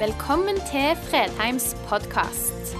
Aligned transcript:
Velkommen 0.00 0.56
til 0.56 0.96
Fredheims 0.96 1.76
podkast. 1.88 2.70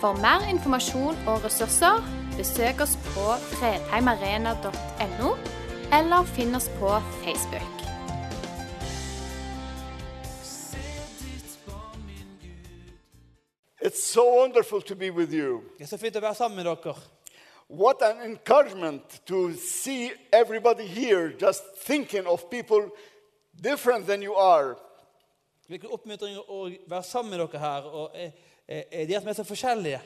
For 0.00 0.12
mer 0.12 0.46
informasjon 0.48 1.16
og 1.28 1.44
ressurser, 1.44 2.00
besøk 2.36 2.80
oss 2.80 2.94
på 3.10 3.34
fredheimarena.no, 3.50 5.34
eller 5.98 6.30
finn 6.32 6.56
oss 6.56 6.70
på 6.78 6.94
Facebook. 7.20 7.76
It's 13.84 14.02
so 14.02 14.24
wonderful 14.40 14.80
to 14.82 14.94
be 14.94 15.10
with 15.10 15.34
you. 15.34 15.60
Det 15.76 15.84
er 15.84 15.92
så 15.92 16.00
fint 16.00 16.16
å 16.16 16.24
være 16.24 16.34
sammen 16.34 16.56
med 16.56 16.64
dere. 16.64 16.96
What 17.68 18.00
an 18.02 18.24
encouragement 18.30 19.20
to 19.26 19.52
see 19.52 20.12
everybody 20.32 20.86
here 20.86 21.28
just 21.28 21.62
thinking 21.84 22.26
of 22.26 22.48
people 22.50 22.88
different 23.62 24.06
than 24.06 24.22
you 24.22 24.34
are. 24.34 24.87
Hvilken 25.68 25.90
oppmuntring 25.92 26.38
å 26.48 26.62
være 26.88 27.04
sammen 27.04 27.34
med 27.34 27.42
dere 27.42 27.60
her. 27.60 27.88
Og 27.92 28.14
eh, 28.16 28.30
eh, 28.64 29.02
De 29.08 29.14
er 29.18 29.34
så 29.36 29.44
forskjellige. 29.44 30.00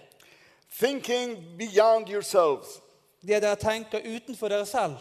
Thinking 0.78 1.36
beyond 1.58 2.08
yourselves. 2.10 2.80
Det 3.22 3.38
dere 3.38 3.56
tenker 3.56 4.02
utenfor 4.02 4.50
dere 4.50 4.66
selv. 4.66 4.98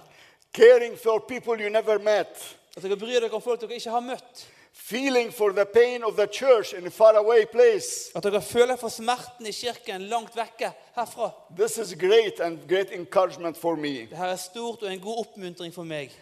Caring 0.54 0.98
for 0.98 1.20
people 1.20 1.58
you 1.58 1.70
never 1.70 1.98
met. 1.98 2.38
At 2.78 2.84
dere 2.84 3.00
bryr 3.00 3.24
dere 3.24 3.34
om 3.34 3.42
folk 3.42 3.64
dere 3.64 3.80
ikke 3.80 3.90
har 3.90 4.06
møtt. 4.06 4.46
Feeling 4.72 5.34
for 5.34 5.52
the 5.52 5.66
pain 5.66 6.04
of 6.04 6.16
the 6.16 6.28
church 6.28 6.76
in 6.78 6.86
a 6.86 6.94
faraway 6.94 7.46
place. 7.50 8.12
At 8.16 8.23
dere 8.23 8.42
føler 8.42 8.78
for 8.78 8.94
smerten 8.94 9.50
i 9.50 9.56
kirken 9.56 10.06
langt 10.14 10.38
vekke 10.38 10.70
herfra. 10.94 11.32
This 11.58 11.80
is 11.82 11.96
great 11.98 12.40
and 12.40 12.62
great 12.70 12.94
encouragement 12.94 13.58
for 13.58 13.76
me. 13.76 14.06
Dette 14.12 14.30
er 14.30 14.38
stort 14.38 14.86
og 14.86 14.94
en 14.94 15.02
god 15.02 15.26
oppmuntring 15.26 15.73
for 15.73 15.90
meg. 15.90 16.14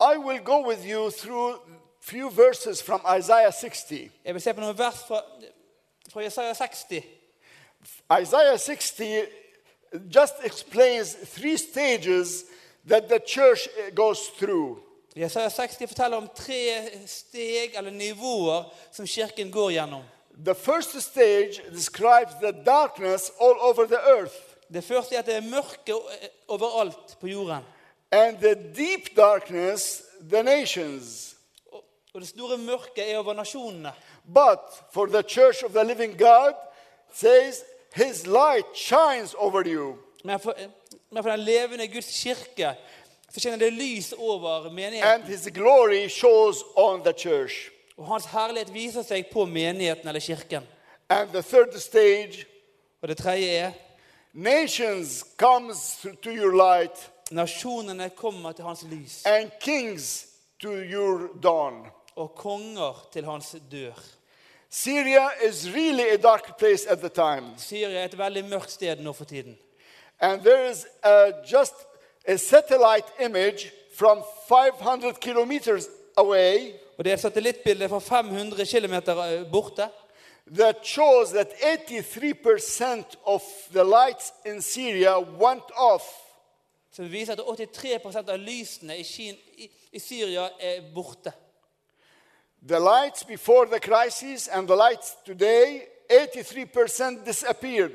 I 0.00 0.18
will 0.20 0.44
go 0.44 0.60
with 0.68 0.84
you 0.84 1.10
through 1.10 1.56
few 2.00 2.30
verses 2.30 2.82
from 2.82 3.00
Isaiah 3.18 3.52
60. 3.52 4.10
Jeg 4.24 4.34
vil 4.34 4.42
se 4.42 4.52
på 4.54 4.60
noen 4.60 4.78
vers 4.78 5.04
fra, 5.08 5.22
fra 6.12 6.22
Jesaja 6.22 6.54
60. 6.54 7.02
Isaiah 8.22 8.58
60 8.58 9.26
just 10.14 10.34
explains 10.44 11.16
three 11.34 11.56
stages 11.56 12.44
that 12.88 13.08
the 13.08 13.20
church 13.26 13.68
goes 13.94 14.18
through. 14.38 14.78
Jesaja 15.16 15.48
60 15.50 15.86
forteller 15.88 16.16
om 16.16 16.28
tre 16.36 16.88
steg 17.06 17.74
eller 17.74 17.90
nivåer 17.90 18.64
som 18.92 19.06
kirken 19.06 19.50
går 19.50 19.70
gjennom. 19.70 20.02
The 20.44 20.54
first 20.54 21.00
stage 21.02 21.62
describes 21.72 22.34
the 22.40 22.52
darkness 22.52 23.30
all 23.40 23.56
over 23.60 23.86
the 23.86 23.98
earth, 24.18 24.34
Det 24.72 24.84
første 24.84 25.14
er 25.14 25.18
at 25.18 25.26
det 25.26 25.34
er 25.34 25.40
mørke 25.40 25.94
overalt 26.48 27.16
på 27.20 27.26
jorden. 27.26 27.64
and 28.12 28.38
the 28.38 28.54
deep 28.54 29.16
darkness, 29.16 30.02
the 30.30 30.42
nations. 30.42 31.34
Og 32.18 32.22
det 32.22 32.28
store 32.28 32.56
mørket 32.58 33.04
er 33.12 33.18
over 33.18 33.34
nasjonene. 33.34 33.92
But 34.34 34.58
for 34.92 35.06
the 35.06 35.22
church 35.22 35.64
of 35.64 35.70
the 35.70 35.84
living 35.84 36.16
God, 36.18 36.54
says, 37.12 37.62
His 37.94 38.26
light 38.26 38.66
shines 38.74 39.34
over 39.38 39.62
you. 39.66 39.94
Men 40.24 40.40
for, 40.40 40.54
men 41.10 41.22
for 41.22 41.30
den 41.30 41.40
levende 41.40 41.86
Guds 41.88 42.22
kirke 42.22 42.74
så 43.30 43.40
skinner 43.40 43.58
det 43.58 43.72
lys 43.72 44.12
over 44.18 44.66
And 44.66 44.72
menigheten. 44.74 45.22
His 45.22 45.48
glory 45.54 46.08
shows 46.08 46.64
on 46.76 47.02
the 47.04 47.12
church. 47.12 47.54
Og 47.96 48.06
hans 48.06 48.24
herlighet 48.26 48.74
viser 48.74 49.02
seg 49.02 49.26
på 49.32 49.44
menigheten 49.44 50.08
eller 50.08 50.20
kirken. 50.20 50.66
And 51.08 51.28
the 51.30 51.42
third 51.42 51.78
stage, 51.80 52.46
Og 53.02 53.08
det 53.08 53.16
tredje 53.16 53.50
er 53.50 53.72
nations 54.32 55.24
comes 55.36 56.06
to 56.22 56.30
your 56.30 56.56
light, 56.56 57.10
nasjonene 57.30 58.10
kommer 58.10 58.52
til 58.52 58.64
hans 58.64 58.82
lys. 58.82 59.26
and 59.26 59.50
kings 59.60 60.26
to 60.62 60.68
your 60.72 61.28
dawn. 61.42 61.86
Og 62.18 62.32
konger 62.34 62.96
til 63.12 63.26
hans 63.28 63.54
dør. 63.70 63.98
Syria 64.70 65.28
is 65.46 65.68
really 65.70 66.08
a 66.12 66.16
dark 66.16 66.58
place 66.58 66.88
at 66.90 66.98
the 66.98 67.08
time. 67.08 67.54
Syria 67.58 68.00
er 68.00 68.04
et 68.04 68.18
veldig 68.18 68.44
mørkt 68.44 68.74
sted 68.74 69.00
nå 69.00 69.12
for 69.16 69.24
tiden. 69.24 69.56
And 70.20 70.42
there 70.42 70.70
is 70.70 70.86
a, 71.02 71.30
just 71.46 71.74
a 72.26 72.36
satellite 72.36 73.06
image 73.20 73.70
from 73.94 74.22
500 74.48 75.20
kilometers 75.20 75.86
away 76.16 76.74
Og 76.98 77.04
det 77.04 77.10
er 77.10 77.14
et 77.14 77.20
satellittbilde 77.20 77.88
fra 77.88 77.98
500 77.98 78.66
km 78.66 78.94
borte 79.52 79.88
that 80.56 80.76
shows 80.82 81.30
that 81.30 81.48
83% 81.62 83.16
of 83.24 83.42
the 83.72 83.84
lights 83.84 84.32
in 84.46 84.62
Syria 84.62 85.18
went 85.18 85.70
off. 85.76 86.02
som 86.92 87.12
viser 87.12 87.32
at 87.32 87.38
83 87.38 88.16
av 88.16 88.38
lysene 88.38 88.96
i, 88.98 89.02
Kin 89.02 89.36
i, 89.56 89.68
i 89.92 89.98
Syria 89.98 90.48
er 90.58 90.80
borte. 90.94 91.32
The 92.66 92.80
lights 92.80 93.22
before 93.22 93.66
the 93.66 93.80
crisis 93.80 94.48
and 94.48 94.66
the 94.66 94.74
lights 94.74 95.16
today, 95.24 95.86
83% 96.10 97.24
disappeared. 97.24 97.92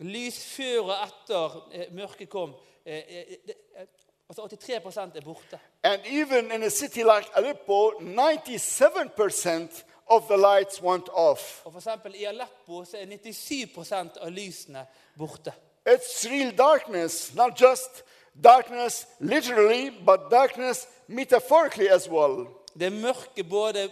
Lys 0.00 0.38
før 0.56 0.86
og 0.86 0.94
etter 1.04 1.56
eh, 1.72 1.88
mørket 1.92 2.30
kom. 2.32 2.54
Eh, 2.86 3.02
eh, 3.08 3.34
eh, 3.76 3.86
altså 4.28 4.46
83 4.48 4.96
er 5.16 5.24
borte. 5.24 5.58
And 5.82 6.00
even 6.06 6.50
in 6.52 6.62
a 6.62 6.70
city 6.70 7.02
like 7.02 7.28
Aleppo, 7.36 7.90
97% 8.00 9.84
of 10.06 10.26
the 10.28 10.36
lights 10.36 10.82
went 10.82 11.08
off. 11.12 11.62
Og 11.64 11.72
for 11.72 11.78
eksempel 11.78 12.14
I 12.16 12.24
Aleppo 12.24 12.84
så 12.84 12.96
er 12.96 13.06
97 13.06 14.16
av 14.20 14.30
lysene 14.30 14.86
borte. 15.18 15.52
It's 15.86 16.26
real 16.30 16.56
darkness, 16.56 17.34
not 17.34 17.60
just 17.60 18.04
darkness 18.44 19.06
literally, 19.20 19.90
but 19.90 20.30
darkness 20.30 20.88
metaphorically 21.08 21.88
as 21.88 22.08
well. 22.08 22.46
Det 22.78 22.86
er 22.86 22.90
mørke 22.90 23.44
både 23.44 23.90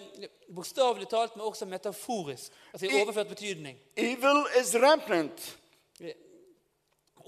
bokstavelig 0.55 1.09
talt, 1.09 1.37
men 1.37 1.45
også 1.47 1.67
metaforisk. 1.67 2.53
Altså 2.73 2.87
i 2.87 3.03
overført 3.03 3.29
betydning. 3.29 3.79
Evil 3.97 4.45
is 4.61 4.75
rampant, 4.75 5.59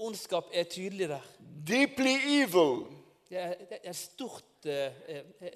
Ondskap 0.01 0.43
er 0.53 0.63
tydelig 0.63 1.09
der. 1.09 1.19
deeply 1.67 2.17
evil. 2.25 2.85
Det 3.29 3.37
er, 3.37 3.53
det 3.69 3.77
er 3.83 3.91
stort, 3.93 4.43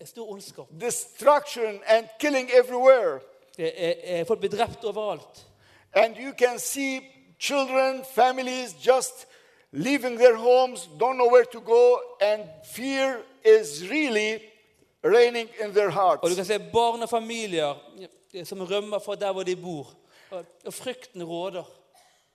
stor 0.06 0.30
ondskap. 0.32 0.68
destruction 0.82 1.82
and 1.88 2.08
killing 2.20 2.50
everywhere. 2.54 3.20
Det 3.58 3.72
er, 3.76 3.94
er, 4.04 4.24
folk 4.24 4.40
blir 4.40 4.50
drept 4.50 4.84
overalt. 4.84 5.48
And 5.94 6.16
you 6.18 6.34
can 6.38 6.60
see 6.60 7.02
children, 7.40 8.06
families 8.16 8.76
just 8.88 9.28
leaving 9.72 10.18
their 10.20 10.36
homes, 10.36 10.90
don't 11.00 11.16
know 11.16 11.32
where 11.32 11.46
to 11.52 11.60
go, 11.60 12.00
and 12.22 12.44
fear 12.74 13.18
is 13.46 13.90
really 13.92 14.40
reigning 15.06 15.50
in 15.64 15.74
their 15.74 16.18
Og 16.22 16.30
du 16.30 16.36
kan 16.36 16.46
se 16.46 16.60
barn 16.60 17.02
og 17.02 17.10
familier 17.10 17.76
som 18.44 18.62
rømmer 18.62 19.00
fra 19.00 19.16
der 19.16 19.32
hvor 19.32 19.44
de 19.44 19.56
bor. 19.56 19.94
Og, 20.32 20.46
og 20.66 20.74
frykten 20.74 21.24
råder. 21.24 21.64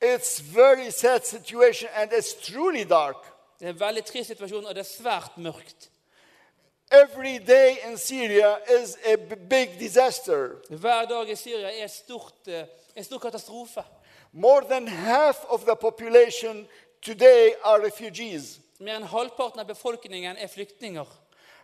It's 0.05 0.41
very 0.55 0.91
sad 0.91 1.21
situation 1.25 1.91
and 1.95 2.13
it's 2.13 2.53
truly 2.53 2.85
dark. 2.89 3.17
Det 3.61 3.67
er 3.67 3.73
en 3.73 3.81
veldig 3.81 4.05
trist 4.05 4.29
situasjon, 4.29 4.67
og 4.67 4.75
det 4.75 4.81
er 4.81 4.89
svært 4.89 5.37
mørkt. 5.37 5.91
Every 6.93 7.39
day 7.47 7.77
in 7.87 7.99
Syria 7.99 8.57
is 8.83 8.97
a 9.05 9.17
big 9.51 9.69
disaster. 9.81 10.49
Hver 10.69 11.05
dag 11.05 11.31
i 11.31 11.37
Syria 11.37 11.83
er 11.83 11.87
stort, 11.87 12.49
eh, 12.49 12.65
en 12.97 13.05
stor 13.05 13.19
katastrofe. 13.19 13.85
More 14.33 14.65
than 14.65 14.89
half 14.89 15.37
of 15.49 15.61
the 15.61 15.77
population 15.77 16.69
today 17.03 17.53
are 17.65 17.85
refugees. 17.87 18.61
Mer 18.79 18.97
enn 18.97 19.05
halvparten 19.05 19.61
av 19.61 19.67
befolkningen 19.67 20.37
er 20.37 20.47
flyktninger. 20.47 21.07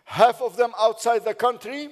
Half 0.07 0.41
of 0.41 0.55
them 0.55 0.73
outside 0.77 1.19
the 1.19 1.33
country, 1.33 1.89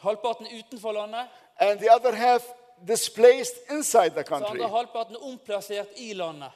Halvparten 0.00 0.46
utenfor 0.46 0.92
landet, 0.92 1.28
and 1.58 1.80
the 1.80 1.88
other 1.88 2.14
half 2.14 2.42
displaced 2.86 3.56
inside 3.70 4.10
the 4.14 4.22
så 4.22 4.28
country. 4.28 4.50
andre 4.50 4.68
halvparten 4.68 5.16
er 5.16 5.22
omplassert 5.22 5.88
i 5.96 6.12
landet. 6.12 6.50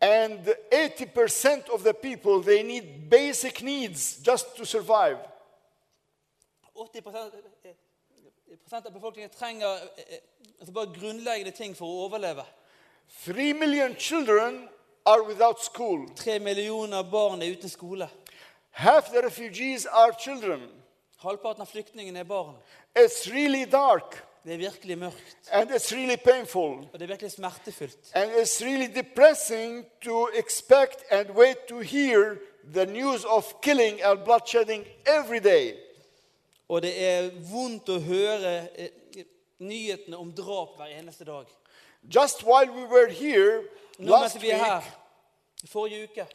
And 0.00 0.48
80% 0.72 1.68
of 1.74 1.82
the 1.82 1.92
people, 1.92 2.42
they 2.42 2.62
need 2.62 3.10
basic 3.10 3.62
needs 3.62 4.18
just 4.28 4.56
to 4.56 4.64
survive. 4.64 5.18
80 6.74 6.98
eh, 6.98 7.74
prosent 8.62 8.86
av 8.86 8.92
befolkningen 8.92 9.30
trenger 9.30 9.74
eh, 9.96 10.18
altså 10.60 10.72
bare 10.72 10.94
grunnleggende 10.94 11.50
ting 11.50 11.76
for 11.76 11.86
å 11.86 12.06
overleve. 12.06 12.44
Three 13.24 13.52
million 13.52 13.94
children 13.98 14.68
are 15.06 15.22
without 15.22 15.60
school. 15.60 16.08
Tre 16.16 16.38
millioner 16.38 17.02
barn 17.02 17.42
er 17.42 17.52
uten 17.52 17.70
skole. 17.70 18.08
Half 18.72 19.12
the 19.12 19.22
refugees 19.22 19.86
are 19.86 20.12
children. 20.18 20.60
Halvparten 21.22 21.62
av 21.62 21.68
flyktningene 21.70 22.18
er 22.18 22.24
barn. 22.24 22.56
It's 22.94 23.26
really 23.30 23.64
dark 23.64 24.22
Det 24.44 24.54
er 24.54 24.58
virkelig 24.58 24.98
mørkt, 24.98 25.36
and 25.52 25.70
it's 25.70 25.92
really 25.94 26.16
painful. 26.16 26.62
og 26.92 26.92
det 26.92 27.02
er 27.02 27.06
virkelig 27.06 27.30
smertefullt. 27.32 28.10
And 28.14 28.30
it's 28.30 28.64
really 28.64 28.94
depressing 28.94 29.86
to 30.00 30.28
expect 30.34 31.04
and 31.10 31.30
wait 31.30 31.56
to 31.68 31.78
hear 31.78 32.36
the 32.74 32.86
news 32.86 33.24
of 33.24 33.60
killing 33.62 34.02
and 34.02 34.18
bloodshedding 34.24 34.84
every 35.06 35.38
day. 35.38 35.76
Og 36.68 36.82
det 36.82 37.04
er 37.04 37.30
vondt 37.52 37.88
å 37.88 38.00
høre 38.00 38.68
eh, 38.74 38.88
nyhetene 39.58 40.16
om 40.18 40.32
drap 40.32 40.76
hver 40.76 40.90
eneste 40.98 41.24
dag. 41.24 41.46
Just 42.14 42.42
while 42.42 42.72
we 42.72 42.84
were 42.84 43.10
here 43.12 43.62
Nå 43.98 44.10
last 44.10 44.42
vi 44.42 44.50
er 44.50 44.56
week, 44.56 44.64
her, 44.64 44.82
forrige 45.70 46.02
uke, 46.02 46.26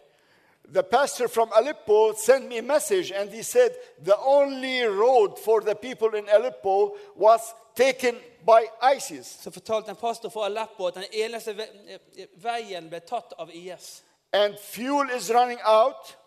the 0.74 0.84
pastor 0.84 1.28
from 1.28 1.52
Aleppo 1.56 2.14
sent 2.14 2.48
me 2.48 2.58
a 2.58 2.62
message 2.62 3.12
and 3.12 3.30
he 3.30 3.44
said 3.44 3.72
the 4.06 4.16
only 4.18 4.84
road 4.84 5.38
for 5.46 5.62
the 5.62 5.75
people 5.75 6.10
in 6.18 6.25
Aleppo 6.30 6.96
was 7.16 7.42
taken 7.75 8.16
by 8.46 8.66
ISIS. 8.98 9.28
Så 9.44 9.52
fortalte 9.52 9.90
en 9.90 9.96
pastor 9.96 10.30
fra 10.30 10.46
Aleppo 10.46 10.88
at 10.88 10.96
den 10.96 11.04
eneste 11.12 11.58
ve- 11.58 11.98
eh, 12.18 12.28
veien 12.36 12.90
ble 12.90 13.00
tatt 13.00 13.34
av 13.40 13.50
IS. 13.54 14.04
And 14.34 14.56
fuel 14.60 15.10
is 15.18 15.31
running 15.34 15.60
out, 15.66 16.18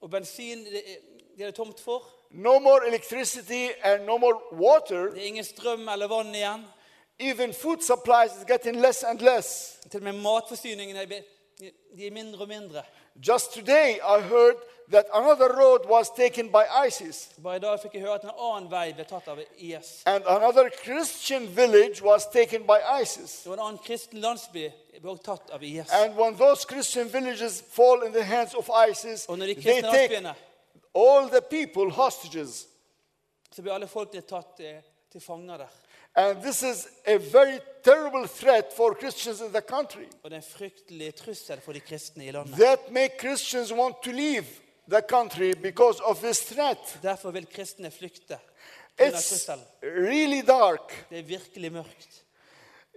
Og 0.00 0.10
bensin 0.10 0.64
det 1.38 1.46
er 1.46 1.50
tomt 1.50 1.80
for. 1.80 2.04
no 2.30 2.58
more 2.58 2.86
electricity 2.88 3.68
and 3.84 4.04
no 4.06 4.16
more 4.18 4.34
water. 4.52 5.10
Det 5.10 5.22
er 5.22 5.26
ingen 5.26 5.44
strøm 5.44 5.88
eller 5.88 6.06
vann 6.08 6.34
igjen. 6.34 6.64
Even 7.20 7.54
food 7.54 7.80
supplies 7.82 8.30
is 8.36 8.44
getting 8.48 8.80
less 8.80 9.02
and 9.04 9.20
less. 9.20 9.78
Til 9.90 9.96
og 9.96 10.02
med 10.04 10.12
de 11.96 12.06
er 12.06 12.10
mindre 12.10 12.40
og 12.40 12.48
mindre. 12.48 12.82
Just 13.20 13.52
today 13.54 13.98
I 14.00 14.20
heard 14.20 14.56
that 14.90 15.06
another 15.14 15.48
road 15.54 15.80
was 15.86 16.10
taken 16.10 16.48
by 16.50 16.64
ISIS 16.86 17.28
Bare 17.42 17.56
i 17.56 17.58
dag 17.58 17.80
fikk 17.82 17.94
jeg 17.94 18.02
høre 18.06 18.20
en 18.24 18.30
annen 18.38 18.70
vei 18.70 18.92
ble 18.96 19.04
tatt 19.04 19.28
av 19.28 19.38
IS. 19.58 20.02
and 20.06 20.24
another 20.26 20.70
Christian 20.70 21.46
village 21.56 22.00
was 22.02 22.26
taken 22.32 22.62
by 22.66 22.78
ISIS. 23.02 23.42
Det 23.44 23.52
en 23.52 23.58
annen 23.58 23.78
kristen 23.84 24.20
landsby 24.20 24.70
ble 25.02 25.10
også 25.10 25.38
av 25.52 25.62
IS. 25.62 25.90
And 25.92 26.16
when 26.16 26.36
those 26.36 26.64
Christian 26.64 27.08
villages 27.12 27.62
fall 27.70 28.02
in 28.06 28.12
the 28.12 28.22
hands 28.24 28.54
of 28.54 28.70
ISIS, 28.90 29.26
Og 29.28 29.38
når 29.38 29.46
de 29.46 29.54
they 29.54 29.82
take 29.82 30.34
all 30.94 31.28
the 31.28 31.42
people 31.42 31.90
hostages. 31.90 32.66
så 33.52 33.62
blir 33.62 33.72
alle 33.72 33.86
folkene 33.88 34.22
tatt 34.22 34.56
til 35.12 35.20
fanger 35.20 35.56
der. 35.56 35.68
And 36.18 36.42
this 36.42 36.62
is 36.62 36.88
a 37.06 37.16
very 37.18 37.60
terrible 37.84 38.26
threat 38.26 38.72
for 38.76 38.94
Christians 38.94 39.40
in 39.40 39.52
the 39.52 39.60
country. 39.60 40.06
Og 40.22 40.30
det 40.30 40.36
er 40.36 40.42
en 40.42 40.48
fryktelig 40.58 41.14
trussel 41.14 41.60
for 41.62 41.72
de 41.72 41.80
kristne 41.80 42.26
i 42.26 42.32
landet. 42.34 42.56
That 42.58 42.90
make 42.90 43.20
Christians 43.20 43.72
want 43.72 44.02
to 44.02 44.10
leave 44.10 44.46
the 44.90 45.02
country 45.08 45.52
because 45.54 46.00
of 46.04 46.18
this 46.18 46.40
threat. 46.40 46.98
Derfor 47.02 47.30
vil 47.30 47.46
kristne 47.46 47.90
flykte. 47.90 48.38
Under 49.00 49.12
It's 49.12 49.28
trusselen. 49.28 49.62
really 49.82 50.42
dark. 50.46 51.06
Det 51.10 51.18
er 51.18 51.22
virkelig 51.22 51.72
mørkt. 51.72 52.24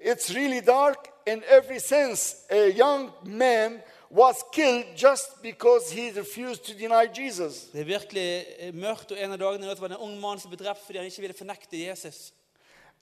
It's 0.01 0.33
really 0.33 0.65
dark 0.65 1.07
in 1.27 1.44
every 1.47 1.79
sense. 1.79 2.35
A 2.50 2.69
young 2.69 3.12
man 3.25 3.81
was 4.12 4.35
killed 4.53 4.85
just 4.97 5.41
because 5.41 5.94
he 5.95 6.12
refused 6.19 6.63
to 6.65 6.74
deny 6.74 7.06
Jesus. 7.21 7.53
Det 7.74 7.81
er 7.81 7.85
virkelig 7.85 8.45
eh, 8.59 8.74
mørkt, 8.75 9.12
og 9.12 9.17
en 9.21 9.31
av 9.31 9.38
dagene 9.38 9.67
var 9.79 9.88
det 9.88 9.97
en 9.97 10.03
ung 10.09 10.19
mann 10.19 10.39
som 10.39 10.50
ble 10.51 10.57
drept 10.57 10.81
fordi 10.85 10.97
han 10.97 11.06
ikke 11.07 11.21
ville 11.21 11.38
fornekte 11.38 11.77
Jesus. 11.85 12.31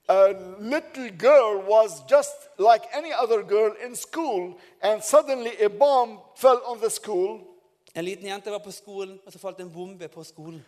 A 0.08 0.34
little 0.58 1.10
girl 1.10 1.62
was 1.68 2.02
just 2.08 2.48
like 2.58 2.82
any 2.92 3.12
other 3.12 3.42
girl 3.42 3.72
in 3.84 3.94
school, 3.94 4.58
and 4.82 5.02
suddenly 5.02 5.56
a 5.60 5.68
bomb 5.68 6.18
fell 6.36 6.60
on 6.66 6.80
the 6.80 6.90
school. 6.90 7.40
En 7.94 8.04
liten 8.04 8.26
jente 8.26 8.50
var 8.50 8.58
på 8.58 8.70
skolen, 8.70 9.20
og 9.26 9.32
så 9.32 9.38
falt 9.38 9.60
en 9.60 9.70
bombe 9.70 10.08
på 10.08 10.24
skolen. 10.24 10.64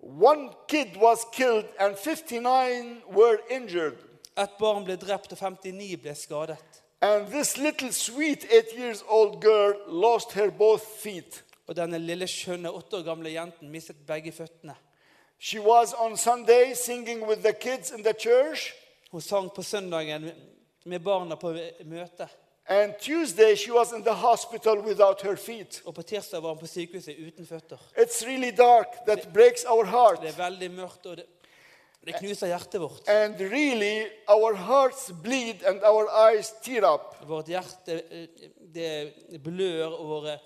One 0.00 0.50
kid 0.68 0.96
was 0.96 1.24
killed, 1.32 1.64
and 1.78 1.96
59 1.96 3.02
were 3.12 3.38
injured. 3.50 3.96
Et 4.36 4.50
barn 4.58 4.84
ble 4.84 4.96
drept, 4.96 5.32
og 5.32 5.38
59 5.38 5.96
ble 5.96 6.14
skadet. 6.14 6.82
And 7.00 7.26
this 7.26 7.56
little 7.56 7.92
sweet 7.92 8.46
eight 8.50 8.72
years 8.78 9.04
old 9.08 9.40
girl 9.40 9.74
lost 9.86 10.32
her 10.32 10.50
both 10.50 10.82
feet. 11.02 11.44
Og 11.66 11.76
denne 11.76 11.98
lille, 11.98 12.26
skjønne, 12.28 12.70
åtte 12.70 13.00
år 13.00 13.06
gamle 13.08 13.32
jenten 13.32 13.70
mistet 13.70 13.98
begge 14.06 14.32
føttene. 14.32 14.76
She 15.38 15.58
was 15.58 15.92
on 15.94 16.16
Sunday 16.16 16.74
singing 16.74 17.26
with 17.28 17.42
the 17.42 17.52
kids 17.52 17.90
in 17.90 18.02
the 18.02 18.12
church, 18.14 18.72
Hun 19.12 19.20
sang 19.20 19.50
på 19.54 19.62
søndagen 19.62 20.30
med 20.84 21.00
barna 21.00 21.34
på 21.36 21.52
møte. 21.84 22.28
and 22.68 22.94
Tuesday 23.00 23.54
she 23.54 23.70
was 23.72 23.92
in 23.92 24.02
the 24.02 24.14
hospital 24.14 24.78
without 24.80 25.22
her 25.22 25.36
feet. 25.36 25.82
Og 25.84 25.94
på 25.94 26.02
tirsdag 26.02 26.42
var 26.42 26.48
hun 26.48 26.58
på 26.58 26.66
sykehuset 26.66 27.16
uten 27.26 27.46
føtter. 27.46 27.76
It's 27.98 28.26
really 28.26 28.50
dark. 28.56 28.86
That 29.06 29.32
breaks 29.32 29.64
our 29.64 29.84
heart. 29.84 30.20
Det 30.22 30.28
er 30.28 30.36
veldig 30.50 30.70
mørkt, 30.70 31.06
og 31.06 31.16
det, 31.16 31.26
det 32.06 32.14
knuser 32.18 32.46
hjertet 32.46 32.80
vårt. 32.80 33.08
And 33.08 33.40
really, 33.40 34.06
our 34.28 34.54
hearts 34.54 35.12
bleed 35.22 35.62
and 35.66 35.80
our 35.84 36.08
eyes 36.30 36.50
tear 36.62 36.84
up. 36.94 37.14
Vårt 37.28 37.46
hjerte 37.46 38.02
eh, 38.10 38.26
det 38.74 39.40
blør, 39.44 39.86
og 39.86 40.08
våre, 40.08 40.38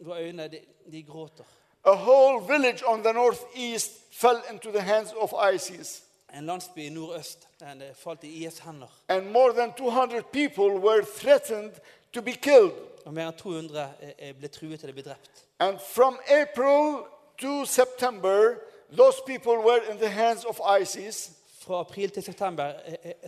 våre 0.00 0.22
øyne 0.22 0.48
de, 0.48 0.60
de 0.92 1.02
gråter. 1.02 1.44
A 1.88 1.96
whole 1.96 2.40
village 2.40 2.82
on 2.82 3.02
the 3.02 3.12
northeast 3.12 3.90
fell 4.10 4.42
into 4.50 4.70
the 4.70 4.82
hands 4.82 5.14
of 5.20 5.32
ISIS. 5.54 6.02
En 6.34 6.46
landsby 6.46 6.84
i 6.84 6.88
nordøst 6.90 7.46
den 7.60 7.82
eh, 7.82 7.94
falt 7.96 8.24
i 8.24 8.44
IS' 8.44 8.58
hender. 8.58 8.88
And 9.08 9.30
more 9.32 9.52
than 9.52 9.72
200 9.72 10.22
people 10.32 10.68
were 10.78 11.02
threatened 11.02 11.72
to 12.12 12.22
be 12.22 12.32
killed. 12.32 12.72
Og 13.06 13.14
mer 13.14 13.30
enn 13.30 13.38
200 13.38 13.86
eh, 14.00 14.10
eh, 14.18 14.34
ble 14.36 14.50
truet 14.52 14.80
til 14.80 14.92
å 14.92 15.02
drept. 15.06 15.44
And 15.58 15.80
from 15.80 16.18
April 16.28 17.06
to 17.38 17.64
September, 17.64 18.60
those 18.92 19.22
people 19.26 19.56
were 19.56 19.80
in 19.90 19.96
the 19.96 20.10
hands 20.10 20.44
of 20.44 20.60
ISIS. 20.80 21.30
Fra 21.62 21.80
april 21.80 22.10
til 22.10 22.22
september 22.22 22.72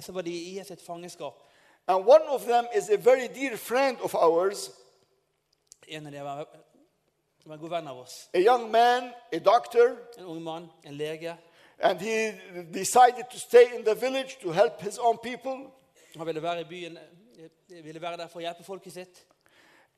så 0.01 0.13
var 0.13 0.23
de 0.23 0.31
i 0.31 0.59
IS 0.59 0.67
sitt 0.67 0.85
fangenskap. 0.85 1.41
And 1.87 2.05
one 2.05 2.23
of 2.29 2.45
them 2.45 2.67
is 2.77 2.91
a 2.91 2.97
very 2.97 3.29
dear 3.29 3.56
friend 3.56 3.97
of 4.03 4.15
ours, 4.15 4.71
En 5.89 6.06
av 6.06 6.13
dem 6.13 6.47
var, 7.45 7.49
var 7.49 7.55
en 7.55 7.61
god 7.61 7.71
venn 7.71 7.89
av 7.89 7.99
oss. 7.99 8.29
a 8.35 8.39
young 8.39 8.71
man, 8.71 9.13
a 9.33 9.39
doctor, 9.39 9.97
En 10.19 10.25
ung 10.25 10.43
mann, 10.43 10.71
en 10.85 10.95
lege. 10.95 11.37
and 11.83 12.01
he 12.01 12.33
decided 12.73 13.25
to 13.31 13.39
stay 13.39 13.75
in 13.77 13.85
the 13.85 13.95
village 13.95 14.37
to 14.43 14.53
help 14.53 14.81
his 14.81 14.99
own 14.99 15.19
people. 15.23 15.71
Han 16.17 16.27
ville 16.27 16.43
være 16.43 16.61
i 16.61 16.65
byen, 16.65 16.99
eh, 17.39 17.85
ville 17.85 18.01
være 18.01 18.17
der 18.17 18.27
for 18.27 18.41
å 18.41 18.43
hjelpe 18.43 18.65
folket 18.65 18.93
sitt. 18.93 19.25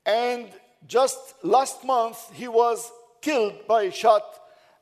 And 0.07 0.49
just 0.95 1.19
last 1.43 1.85
month, 1.85 2.19
he 2.33 2.49
was 2.49 2.79
killed 3.23 3.53
by 3.69 3.87
a 3.87 3.91
shot 3.91 4.23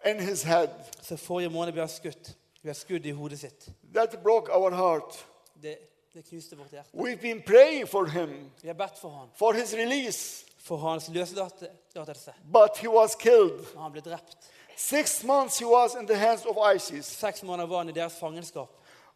in 0.07 0.21
his 0.21 0.43
head. 0.43 0.69
Så 1.03 1.17
forrige 1.17 1.49
måned 1.51 1.73
ble 1.73 1.81
han 1.83 1.89
skutt. 1.89 2.37
Et 2.65 2.77
skudd 2.77 3.07
i 3.07 3.11
hodet 3.11 3.39
sitt. 3.41 3.69
That 3.95 4.23
broke 4.23 4.53
our 4.53 4.71
heart. 4.71 5.27
Det, 5.63 5.79
det 6.15 6.25
knuste 6.29 6.57
vårt 6.57 6.71
hjerte. 6.71 6.89
We've 6.95 7.21
been 7.21 7.43
praying 7.43 7.89
for 7.89 8.05
him, 8.07 8.51
Vi 8.63 8.69
har 8.69 8.75
bedt 8.75 8.99
for 8.99 9.29
for 9.35 9.53
his 9.53 9.75
release, 9.75 10.45
for 10.63 10.77
hans 10.77 11.09
løslatelse. 11.09 12.33
but 12.53 12.77
he 12.77 12.89
was 12.89 13.15
killed. 13.15 13.67
Han 13.79 13.93
ble 13.93 14.01
drept. 14.01 14.37
Six 14.77 15.25
months 15.25 15.59
he 15.59 15.67
was 15.67 15.95
in 16.01 16.07
the 16.07 16.17
hands 16.17 16.45
of 16.47 16.57
ISIS. 16.77 17.07
Seks 17.07 17.43
måneder 17.43 17.67
var 17.69 17.77
han 17.79 17.89
i 17.89 17.93
deres 17.93 18.15
fangenskap. 18.21 18.69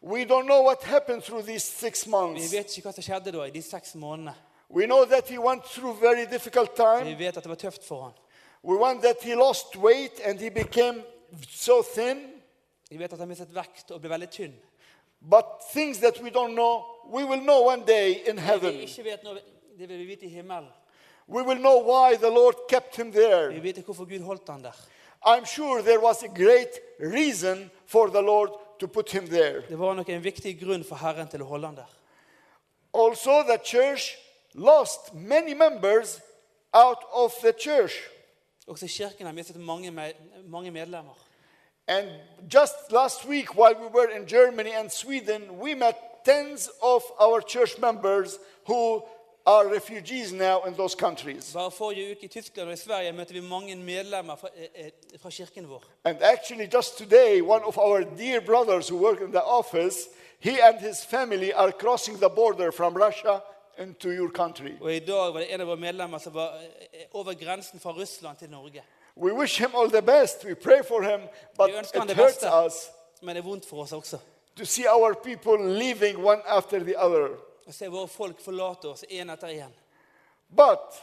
We 0.03 0.23
don't 0.23 0.45
know 0.45 0.63
what 0.63 0.83
happened 0.83 1.21
through 1.23 1.43
these 1.45 1.65
six 1.65 2.05
Vi 2.05 2.11
months. 2.11 2.53
vet 2.53 2.77
ikke 2.77 2.87
hva 2.89 2.91
som 2.93 3.03
skjedde 3.03 3.31
da 3.31 3.43
i 3.43 3.49
de 3.49 3.61
seks 3.61 3.95
månedene. 3.95 4.35
We 4.69 4.85
know 4.85 5.05
that 5.05 5.29
he 5.29 5.39
went 5.39 5.63
through 5.65 5.99
very 6.01 6.25
difficult 6.31 6.69
Vi 6.71 6.75
time. 6.83 7.19
vet 7.19 7.37
at 7.37 7.43
det 7.43 7.49
var 7.49 7.55
tøft 7.55 7.85
for 7.87 8.03
han. 8.03 8.11
We 8.63 8.77
want 8.79 9.01
that 9.01 9.17
he 9.21 9.35
lost 9.35 9.75
weight 9.77 10.19
and 10.25 10.39
he 10.39 10.49
became 10.49 11.03
so 11.51 11.81
thin. 11.95 12.17
Vi 12.89 12.97
vet 12.99 13.13
at 13.13 13.19
han 13.19 13.27
mistet 13.27 13.55
vekt 13.55 13.91
og 13.91 14.01
ble 14.01 14.09
veldig 14.09 14.29
tynn. 14.29 14.53
But 15.21 15.45
things 15.73 15.97
that 15.97 16.21
we 16.21 16.29
don't 16.29 16.53
know, 16.53 16.83
we 17.09 17.23
will 17.25 17.41
know 17.41 17.67
one 17.67 17.83
day 17.87 18.09
in 18.29 18.35
Det 18.35 18.35
vi 18.35 18.41
heaven. 18.41 18.73
ikke 18.79 19.03
vet 19.03 19.23
nå, 19.23 19.33
det 19.79 19.89
vil 19.89 19.99
vi 19.99 20.05
vite 20.05 20.25
i 20.25 20.29
himmelen. 20.29 20.67
We 21.27 21.41
will 21.43 21.57
know 21.59 21.79
why 21.79 22.15
the 22.17 22.29
Lord 22.29 22.55
kept 22.69 22.95
him 22.95 23.11
Vi 23.11 23.19
there. 23.19 23.59
vet 23.61 23.77
hvorfor 23.85 24.05
Gud 24.05 24.21
holdt 24.21 24.49
han 24.49 24.63
der. 24.63 24.71
I'm 25.25 25.45
sure 25.45 25.81
there 25.81 25.99
was 25.99 26.23
a 26.23 26.27
great 26.27 26.79
reason 26.99 27.71
for 27.87 28.07
the 28.09 28.21
Lord 28.21 28.49
to 28.79 28.87
put 28.87 29.09
him 29.11 29.27
there. 29.27 29.61
Det 29.69 29.79
var 29.79 29.93
nok 29.93 30.09
en 30.09 30.23
viktig 30.23 30.59
grunn 30.59 30.83
for 30.83 30.95
Herren 30.95 31.27
til 31.27 31.41
å 31.41 31.45
holde 31.45 31.67
han 31.67 31.75
der. 31.75 31.89
Also, 32.93 33.43
the 33.43 33.57
church 33.63 34.17
lost 34.53 35.13
many 35.13 35.53
members 35.53 36.21
out 36.73 37.03
of 37.13 37.33
the 37.41 37.51
church. 37.59 37.93
Også 38.67 38.87
kirken 38.87 39.25
har 39.25 39.33
mistet 39.33 39.55
mange, 39.55 39.91
me- 39.91 40.13
mange 40.47 40.71
medlemmer. 40.71 41.13
And 41.87 42.07
just 42.53 42.91
last 42.91 43.25
week, 43.25 43.55
while 43.55 43.75
we 43.75 43.87
were 43.87 44.09
in 44.15 44.25
Germany 44.27 44.69
and 44.71 44.89
Sweden, 44.91 45.59
we 45.59 45.73
met 45.75 45.95
tens 46.25 46.69
of 46.81 47.03
our 47.19 47.41
church 47.41 47.77
members 47.79 48.39
who 48.67 49.01
are 49.45 49.67
refugees 49.75 50.31
now 50.33 50.63
in 50.67 50.73
those 50.73 50.95
countries. 50.95 51.53
Bare 51.53 51.71
forrige 51.71 52.11
uke 52.11 52.23
i 52.25 52.27
Tyskland 52.27 52.67
og 52.67 52.73
i 52.73 52.77
Sverige 52.77 53.11
møtte 53.13 53.33
vi 53.33 53.41
mange 53.41 53.75
medlemmer 53.75 54.35
fra, 54.35 54.47
eh, 54.55 54.85
eh, 54.85 54.91
fra 55.21 55.29
kirken 55.29 55.69
vår. 55.69 55.83
And 56.05 56.17
actually, 56.21 56.67
just 56.73 56.97
today, 56.97 57.41
one 57.41 57.63
of 57.65 57.77
our 57.77 57.99
dear 58.17 58.41
brothers 58.41 58.89
who 58.89 58.97
work 58.97 59.21
in 59.21 59.31
the 59.31 59.43
office, 59.43 60.09
he 60.39 60.59
and 60.63 60.79
his 60.79 61.05
family 61.05 61.51
are 61.55 61.71
crossing 61.71 62.17
the 62.19 62.29
border 62.29 62.71
from 62.71 62.95
Russia 62.97 63.39
into 63.77 64.09
your 64.09 64.29
country. 64.29 64.71
Og 64.81 64.93
i 64.95 64.99
dag 64.99 65.33
var 65.33 65.39
det 65.39 65.53
en 65.53 65.61
av 65.61 65.67
våre 65.67 65.77
medlemmer 65.79 66.17
som 66.19 66.33
var 66.33 66.53
eh, 66.93 66.99
over 67.13 67.33
grensen 67.33 67.79
fra 67.79 67.91
Russland 67.91 68.37
til 68.37 68.49
Norge. 68.49 68.83
We 69.17 69.33
wish 69.33 69.59
him 69.61 69.75
all 69.75 69.89
the 69.91 70.01
best. 70.01 70.45
We 70.45 70.55
pray 70.55 70.83
for 70.83 71.01
him, 71.01 71.21
but 71.57 71.67
Vi 71.71 71.77
ønsker 71.77 71.99
han 71.99 72.09
it 72.09 72.15
det 72.15 72.23
hurts 72.23 72.35
beste. 72.35 72.65
us 72.65 72.73
Men 73.21 73.35
det 73.35 73.41
er 73.43 73.47
vondt 73.49 73.65
for 73.69 73.81
oss 73.81 73.91
også. 73.91 74.17
to 74.57 74.65
see 74.65 74.85
our 74.87 75.13
people 75.13 75.57
leaving 75.79 76.17
one 76.25 76.41
after 76.47 76.79
the 76.79 76.95
other. 77.05 77.27
Å 77.67 77.73
se 77.73 77.87
våre 77.89 78.07
folk 78.07 78.41
forlate 78.41 78.87
oss 78.87 79.03
en 79.09 79.29
etter 79.29 79.47
en. 79.47 79.71
But 80.49 80.93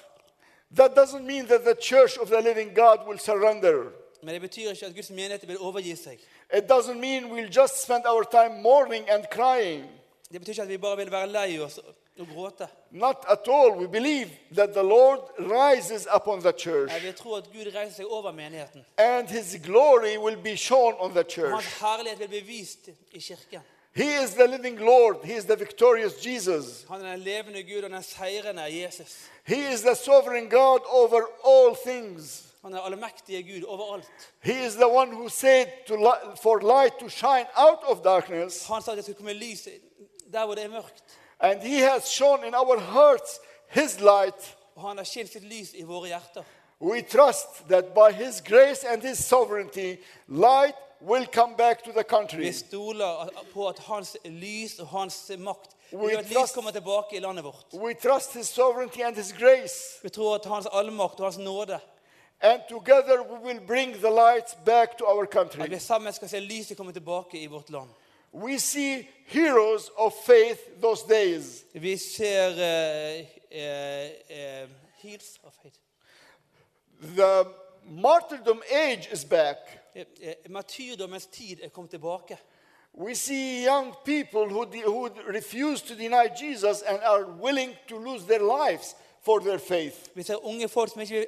that 0.77 0.95
doesn't 0.95 1.27
mean 1.27 1.47
that 1.47 1.65
the 1.65 1.75
church 1.75 2.17
of 2.19 2.29
the 2.29 2.41
living 2.41 2.75
God 2.75 3.07
will 3.07 3.19
surrender. 3.19 3.93
Men 4.23 4.35
det 4.35 4.41
betyr 4.41 4.71
ikke 4.71 4.87
at 4.87 4.95
Guds 4.95 5.11
menighet 5.11 5.49
vil 5.49 5.59
overgi 5.59 5.97
seg. 5.97 6.21
It 6.55 6.69
doesn't 6.71 7.01
mean 7.01 7.31
we'll 7.31 7.51
just 7.51 7.83
spend 7.83 8.07
our 8.07 8.23
time 8.25 8.63
mourning 8.63 9.09
and 9.11 9.25
crying. 9.33 9.89
Det 10.31 10.41
betyr 10.41 10.53
ikke 10.53 10.63
at 10.63 10.69
vi 10.69 10.79
bare 10.79 10.97
vil 10.97 11.11
være 11.11 11.27
lei 11.27 11.59
oss 11.59 11.79
og 12.19 12.29
gråte. 12.35 12.69
Not 12.91 13.25
at 13.29 13.49
all. 13.49 13.73
We 13.77 13.89
believe 13.89 14.31
that 14.55 14.73
the 14.75 14.83
Lord 14.83 15.21
rises 15.39 16.07
upon 16.15 16.41
the 16.41 16.53
church 16.53 16.93
Vi 17.03 17.13
tror 17.13 17.37
at 17.39 17.51
Gud 17.53 17.75
reiser 17.75 17.95
seg 17.97 18.07
over 18.07 18.33
menigheten. 18.33 18.85
and 18.99 19.29
his 19.29 19.57
glory 19.65 20.17
will 20.19 20.37
be 20.37 20.57
shown 20.57 20.95
on 21.01 21.11
the 21.13 21.25
church. 21.25 21.53
Hans 21.53 21.81
herlighet 21.81 22.21
vil 22.21 22.29
bli 22.29 22.41
vist 22.41 22.89
i 23.13 23.19
kirken. 23.19 23.61
He 23.95 24.23
is 24.25 24.31
the 24.35 24.47
living 24.47 24.79
Lord. 24.79 25.17
He 25.25 25.35
is 25.37 25.45
the 25.45 25.57
victorious 25.57 26.15
Jesus. 26.27 26.85
Han 26.89 27.01
er 27.05 27.11
den 27.11 27.21
levende 27.21 27.63
Gud 27.63 27.83
og 27.83 27.91
den 27.91 28.03
seirende 28.03 28.63
Jesus. 28.63 29.31
He 29.45 29.73
is 29.73 29.81
the 29.81 29.95
sovereign 29.95 30.49
God 30.51 30.81
over 30.89 31.21
all 31.45 31.77
things. 31.87 32.45
Han 32.63 32.75
er 32.75 32.81
allmektige 32.81 33.43
Gud 33.43 33.65
overalt. 33.69 34.09
He 34.41 34.67
is 34.67 34.73
the 34.75 34.89
one 34.89 35.13
who 35.13 35.29
said 35.29 35.67
to 35.87 35.97
li- 35.97 36.37
for 36.43 36.59
light 36.59 36.99
to 37.01 37.09
shine 37.09 37.47
out 37.57 37.79
of 37.87 38.03
darkness. 38.05 38.67
Han 38.67 38.83
sa 38.83 38.91
at 38.91 38.97
det 38.97 39.05
skulle 39.05 39.17
komme 39.17 39.33
lys 39.33 39.69
der 40.33 40.45
hvor 40.45 40.55
det 40.55 40.65
er 40.65 40.69
mørkt. 40.69 41.05
And 41.41 41.61
he 41.63 41.79
has 41.81 42.05
shown 42.05 42.45
in 42.45 42.55
our 42.55 42.79
hearts 42.79 43.41
his 43.69 44.01
light. 44.01 44.57
Og 44.77 44.89
han 44.89 44.97
har 44.97 45.05
skjent 45.05 45.33
sitt 45.33 45.45
lys 45.45 45.75
i 45.75 45.83
våre 45.83 46.07
hjerter. 46.07 46.43
We 46.81 47.03
trust 47.03 47.69
that 47.69 47.85
by 47.95 48.13
his 48.13 48.41
grace 48.41 48.89
and 48.89 49.03
his 49.03 49.19
sovereignty, 49.19 49.97
light 50.29 50.75
will 51.07 51.27
come 51.27 51.55
back 51.57 51.83
to 51.85 51.91
the 51.93 51.99
Vi 51.99 52.05
country. 52.17 52.53
stoler 52.53 53.29
på 53.53 53.69
at 53.69 53.79
hans 53.79 54.17
lys 54.25 54.79
og 54.81 54.87
hans 54.87 55.31
makt 55.39 55.71
We 55.93 56.09
gjør 56.11 56.19
at 56.19 56.25
lys 56.25 56.37
trust- 56.37 56.55
kommer 56.55 56.71
tilbake 56.71 57.17
i 57.17 57.21
landet 57.21 57.45
vårt. 57.45 57.67
We 57.73 57.95
trust 57.95 58.33
his 58.35 58.47
sovereignty 58.49 59.01
and 59.01 59.17
his 59.17 59.33
grace. 59.33 59.99
Vi 60.03 60.09
tror 60.09 60.35
at 60.35 60.45
hans 60.45 60.67
allmakt 60.73 61.21
og 61.21 61.27
hans 61.27 61.39
nåde 61.39 61.79
And 62.41 62.61
together 62.69 63.23
we 63.23 63.39
will 63.47 63.61
bring 63.67 63.93
the 63.95 64.11
light 64.11 64.57
back 64.67 64.99
to 64.99 65.05
our 65.05 65.23
At 65.23 65.31
country. 65.31 65.69
vi 65.69 65.79
sammen 65.79 66.13
skal 66.13 66.29
se 66.29 66.41
lyset 66.41 66.77
komme 66.77 66.93
tilbake 66.93 67.39
i 67.43 67.47
vårt 67.47 67.71
land. 67.71 67.89
We 68.35 68.59
see 68.59 69.09
heroes 69.27 69.91
of 69.97 70.13
faith 70.27 70.61
those 70.83 71.05
days. 71.09 71.65
Vi 71.75 71.97
ser 71.97 72.49
eh, 72.49 73.27
eh, 73.51 74.11
eh, 74.31 74.69
heals 75.03 75.39
of 75.45 75.53
hate. 75.63 75.79
The 77.17 77.45
martyrdom 77.91 78.63
age 78.71 79.09
is 79.13 79.25
back. 79.25 79.57
Martyrdommens 80.49 81.27
tid 81.27 81.57
er 81.63 81.69
kommet 81.69 81.91
tilbake. 81.91 82.39
We 82.95 83.15
see 83.15 83.65
young 83.65 83.95
people 84.05 84.49
who, 84.49 84.65
de- 84.65 84.87
who 84.91 85.09
refuse 85.29 85.83
to 85.83 85.95
deny 85.95 86.29
Jesus 86.43 86.83
and 86.83 86.99
are 87.03 87.25
willing 87.43 87.77
to 87.89 87.99
lose 87.99 88.25
their 88.25 88.43
lives 88.69 88.97
for 89.23 89.39
their 89.41 89.59
faith. 89.59 90.09
Vi 90.15 90.23
ser 90.23 90.45
unge 90.45 90.69
folk 90.69 90.91
som 90.91 91.01
ikke, 91.01 91.27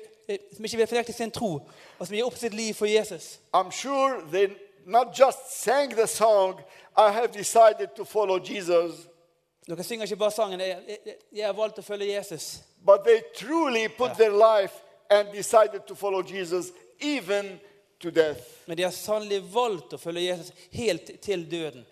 som 0.56 0.64
ikke 0.64 0.76
vil 0.76 0.87
fornekte 0.87 1.12
sin 1.12 1.30
tro, 1.30 1.61
og 1.99 2.06
som 2.06 2.16
gir 2.16 2.25
opp 2.26 2.37
sitt 2.37 2.54
liv 2.54 2.75
for 2.75 2.87
Jesus. 2.87 3.40
I'm 3.56 3.71
sure 3.71 4.21
they 4.33 4.49
not 4.87 5.18
just 5.21 5.62
sang 5.62 5.90
the 5.97 6.06
song, 6.06 6.61
I 6.97 7.11
have 7.12 7.28
decided 7.33 7.88
to 7.97 8.04
follow 8.04 8.38
Jesus, 8.38 8.94
Dere 9.68 9.83
synger 9.83 10.04
ikke 10.04 10.16
bare 10.16 10.30
sangen 10.30 10.61
jeg, 10.61 10.78
jeg, 10.88 11.14
'Jeg 11.33 11.47
har 11.47 11.52
valgt 11.52 11.78
å 11.78 11.83
følge 11.83 12.18
Jesus'. 12.21 12.59
but 12.85 13.00
they 13.04 13.23
truly 13.35 13.88
put 13.88 14.11
their 14.18 14.30
life 14.61 14.75
and 15.11 15.28
decided 15.33 15.80
to 15.87 15.94
follow 15.94 16.23
Jesus 16.23 16.66
even 17.00 17.61
to 18.04 18.11
death. 18.11 18.40
Men 18.66 18.76
de 18.76 18.82
har 18.82 18.90
sannelig 18.92 19.40
valgt 19.52 19.94
å 19.96 19.99
følge 19.99 20.26
Jesus 20.26 20.52
helt 20.76 21.11
til 21.25 21.44
døden. 21.49 21.87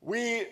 We, 0.00 0.46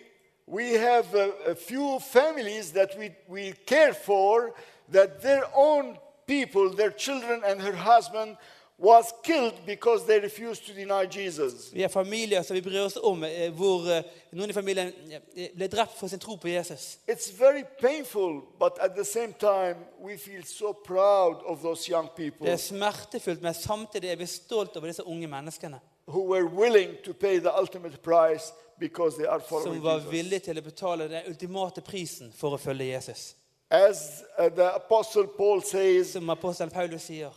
we 0.47 0.73
have 0.81 1.13
a, 1.13 1.29
a 1.51 1.55
few 1.55 1.99
families 1.99 2.71
that 2.71 2.97
we, 2.97 3.11
we 3.27 3.53
care 3.67 3.93
for 3.93 4.55
that 4.89 5.21
their 5.21 5.45
own 5.53 5.97
people, 6.25 6.73
their 6.73 6.89
children 6.91 7.43
and 7.45 7.61
her 7.61 7.75
husband, 7.75 8.37
was 8.77 9.13
killed 9.23 9.53
because 9.65 10.05
they 10.05 10.19
refused 10.19 10.65
to 10.65 10.73
deny 10.73 11.05
Jesus. 11.05 11.71
Vi 11.73 11.83
er 11.83 11.87
familier 11.87 12.41
som 12.41 12.55
vi 12.55 12.61
bryr 12.61 12.85
oss 12.85 12.97
om, 13.03 13.23
eh, 13.23 13.51
hvor 13.53 13.85
eh, 13.91 14.03
noen 14.31 14.49
i 14.49 14.53
familien 14.53 14.91
eh, 15.35 15.49
ble 15.55 15.67
drept 15.67 15.97
for 15.99 16.07
sin 16.07 16.19
tro 16.19 16.35
på 16.35 16.47
Jesus. 16.47 16.97
It's 17.07 17.29
very 17.39 17.63
painful, 17.81 18.41
but 18.59 18.77
at 18.81 18.95
the 18.95 19.05
same 19.05 19.33
time, 19.39 19.75
we 20.01 20.17
feel 20.17 20.43
so 20.43 20.73
proud 20.73 21.43
of 21.45 21.61
those 21.61 21.91
young 21.91 22.09
people 22.15 22.45
Det 22.47 22.53
er 22.53 22.57
smertefullt, 22.57 23.41
men 23.41 23.53
samtidig 23.53 24.09
er 24.09 24.15
vi 24.15 24.25
stolt 24.25 24.77
over 24.77 24.87
disse 24.87 25.07
unge 25.07 25.27
menneskene 25.27 25.79
who 26.05 26.21
were 26.33 26.45
willing 26.45 26.97
to 27.03 27.13
pay 27.13 27.39
the 27.39 27.59
ultimate 27.59 27.97
price 28.01 28.53
because 28.79 29.17
they 29.17 29.25
are 29.25 29.39
following 29.39 29.75
som 29.75 29.83
var 29.83 29.95
Jesus. 29.95 30.11
villige 30.11 30.39
til 30.39 30.57
å 30.57 30.61
betale 30.61 31.07
den 31.09 31.29
ultimate 31.29 31.81
prisen 31.81 32.33
for 32.35 32.57
å 32.57 32.57
følge 32.59 32.85
Jesus. 32.85 33.35
As 33.69 34.23
uh, 34.37 34.49
the 34.49 34.75
Apostle 34.75 35.27
Paul 35.27 35.61
says, 35.61 36.11
Som 36.11 36.29
apostelen 36.29 36.71
Paulus 36.71 37.07
sier. 37.07 37.31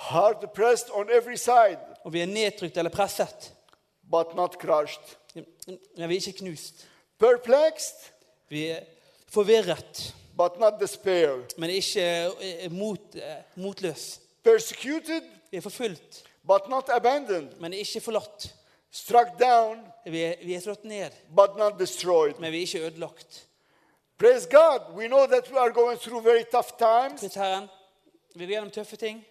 Hard 0.00 0.46
pressed 0.54 0.90
on 0.94 1.08
every 1.10 1.36
side, 1.36 1.78
Og 2.04 2.12
vi 2.12 2.20
er 2.22 2.26
nedtrykt 2.26 2.76
eller 2.80 2.90
presset, 2.90 3.52
but 4.10 4.34
not 4.36 4.56
crushed. 4.60 5.16
men 5.96 6.08
vi 6.08 6.16
er 6.16 6.26
ikke 6.26 6.38
knust. 6.38 6.86
Perplexed, 7.18 8.10
Vi 8.48 8.66
er 8.66 8.80
forvirret, 9.28 10.14
but 10.36 10.58
not 10.58 10.80
despair. 10.80 11.36
men 11.58 11.70
ikke 11.70 12.00
eh, 12.40 12.72
mot, 12.72 13.00
eh, 13.14 13.36
motløs. 13.54 14.20
Persecuted, 14.44 15.22
Vi 15.50 15.56
er 15.56 15.60
forfulgt, 15.60 16.24
but 16.46 16.68
not 16.68 16.88
abandoned. 16.88 17.60
men 17.60 17.72
ikke 17.72 18.00
forlatt. 18.00 18.54
Struck 18.92 19.38
down, 19.40 19.78
Vi 20.06 20.22
er, 20.22 20.34
vi 20.44 20.54
er 20.54 20.60
slått 20.60 20.84
ned, 20.84 21.10
but 21.36 21.56
not 21.56 21.78
destroyed. 21.78 22.34
men 22.40 22.52
vi 22.52 22.56
er 22.56 22.60
ikke 22.60 22.86
ødelagt. 22.86 23.46
Praise 24.18 24.48
God. 24.50 24.94
We 24.94 25.06
know 25.06 25.26
that 25.26 25.50
we 25.52 25.58
are 25.58 25.72
going 25.72 25.98
through 26.00 26.24
very 26.24 26.44
tough 26.52 26.68
times. 26.78 27.34
Herren, 27.34 27.68
vi 28.34 28.44
er 28.44 28.48
gjennom 28.48 28.70
tøffe 28.70 28.96
ting. 28.96 29.24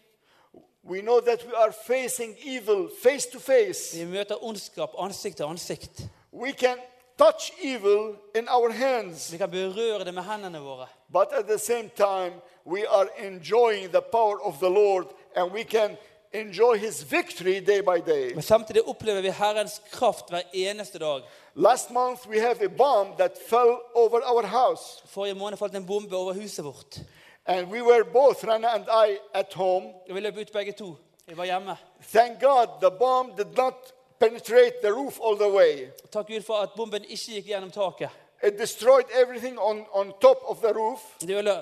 We 0.83 1.01
know 1.01 1.19
that 1.21 1.45
we 1.45 1.53
are 1.55 1.71
facing 1.87 2.35
evil 2.43 2.89
face 3.03 3.25
to 3.31 3.39
face. 3.39 3.97
Vi 3.97 4.05
møter 4.05 4.43
ondskap 4.43 4.89
ansikt 4.99 5.37
til 5.37 5.43
ansikt. 5.43 6.01
We 6.33 6.51
can 6.51 6.77
touch 7.17 7.51
evil 7.63 8.15
in 8.35 8.47
our 8.49 8.69
hands, 8.71 9.31
Vi 9.31 9.37
kan 9.37 9.51
berøre 9.51 10.05
det 10.05 10.13
med 10.13 10.23
hendene 10.23 10.59
våre. 10.59 10.87
but 11.13 11.27
at 11.31 11.45
the 11.47 11.57
same 11.59 11.89
time, 11.95 12.33
we 12.65 12.85
are 12.87 13.07
enjoying 13.19 13.89
the 13.91 14.01
power 14.01 14.39
of 14.41 14.53
the 14.59 14.69
Lord 14.69 15.05
and 15.35 15.51
we 15.51 15.63
can 15.63 15.97
enjoy 16.33 16.77
His 16.77 17.03
victory 17.11 17.59
day 17.59 17.81
by 17.81 17.99
day. 18.11 18.33
Men 18.33 18.41
samtidig 18.41 18.87
opplever 18.87 19.21
vi 19.21 19.29
Herrens 19.29 19.81
kraft 19.91 20.29
hver 20.29 20.41
eneste 20.53 20.99
dag. 20.99 21.21
Last 21.55 21.91
month, 21.91 22.27
we 22.29 22.39
have 22.39 22.61
a 22.65 22.67
bomb 22.77 23.17
that 23.17 23.31
fell 23.49 23.79
over 23.95 24.19
our 24.25 24.45
house, 24.45 25.03
Forrige 25.05 25.33
måned 25.35 25.57
falt 25.57 25.75
en 25.75 25.85
bombe 25.85 26.15
over 26.15 26.33
huset 26.33 26.65
vårt. 26.65 26.99
And 27.49 27.71
we 27.71 27.81
were 27.81 28.03
both, 28.03 28.43
Rana 28.43 28.67
and 28.75 28.85
I, 28.89 29.17
at 29.33 29.53
home. 29.53 29.85
Og 30.09 30.15
vi 30.15 30.19
løp 30.19 30.37
ut 30.37 30.51
begge 30.53 30.71
to. 30.71 30.95
Vi 31.25 31.37
var 31.37 31.45
hjemme. 31.45 31.77
Thank 32.11 32.39
God 32.39 32.67
the 32.81 32.91
bomb 32.91 33.35
did 33.37 33.57
not 33.57 33.93
penetrate 34.19 34.81
the 34.81 34.93
roof 34.93 35.19
all 35.19 35.35
the 35.35 35.49
way. 35.49 35.87
Takk 36.11 36.27
Gud 36.27 36.41
for 36.45 36.61
at 36.61 36.69
bomben 36.77 37.03
ikke 37.03 37.39
gikk 37.39 37.45
gjennom 37.45 37.71
taket. 37.71 38.09
It 38.43 38.57
destroyed 38.59 39.05
everything 39.21 39.59
on, 39.59 39.85
on 39.91 40.13
top 40.21 40.37
of 40.47 40.61
the 40.61 40.73
roof. 40.73 41.01
Det 41.21 41.35
ødela 41.35 41.61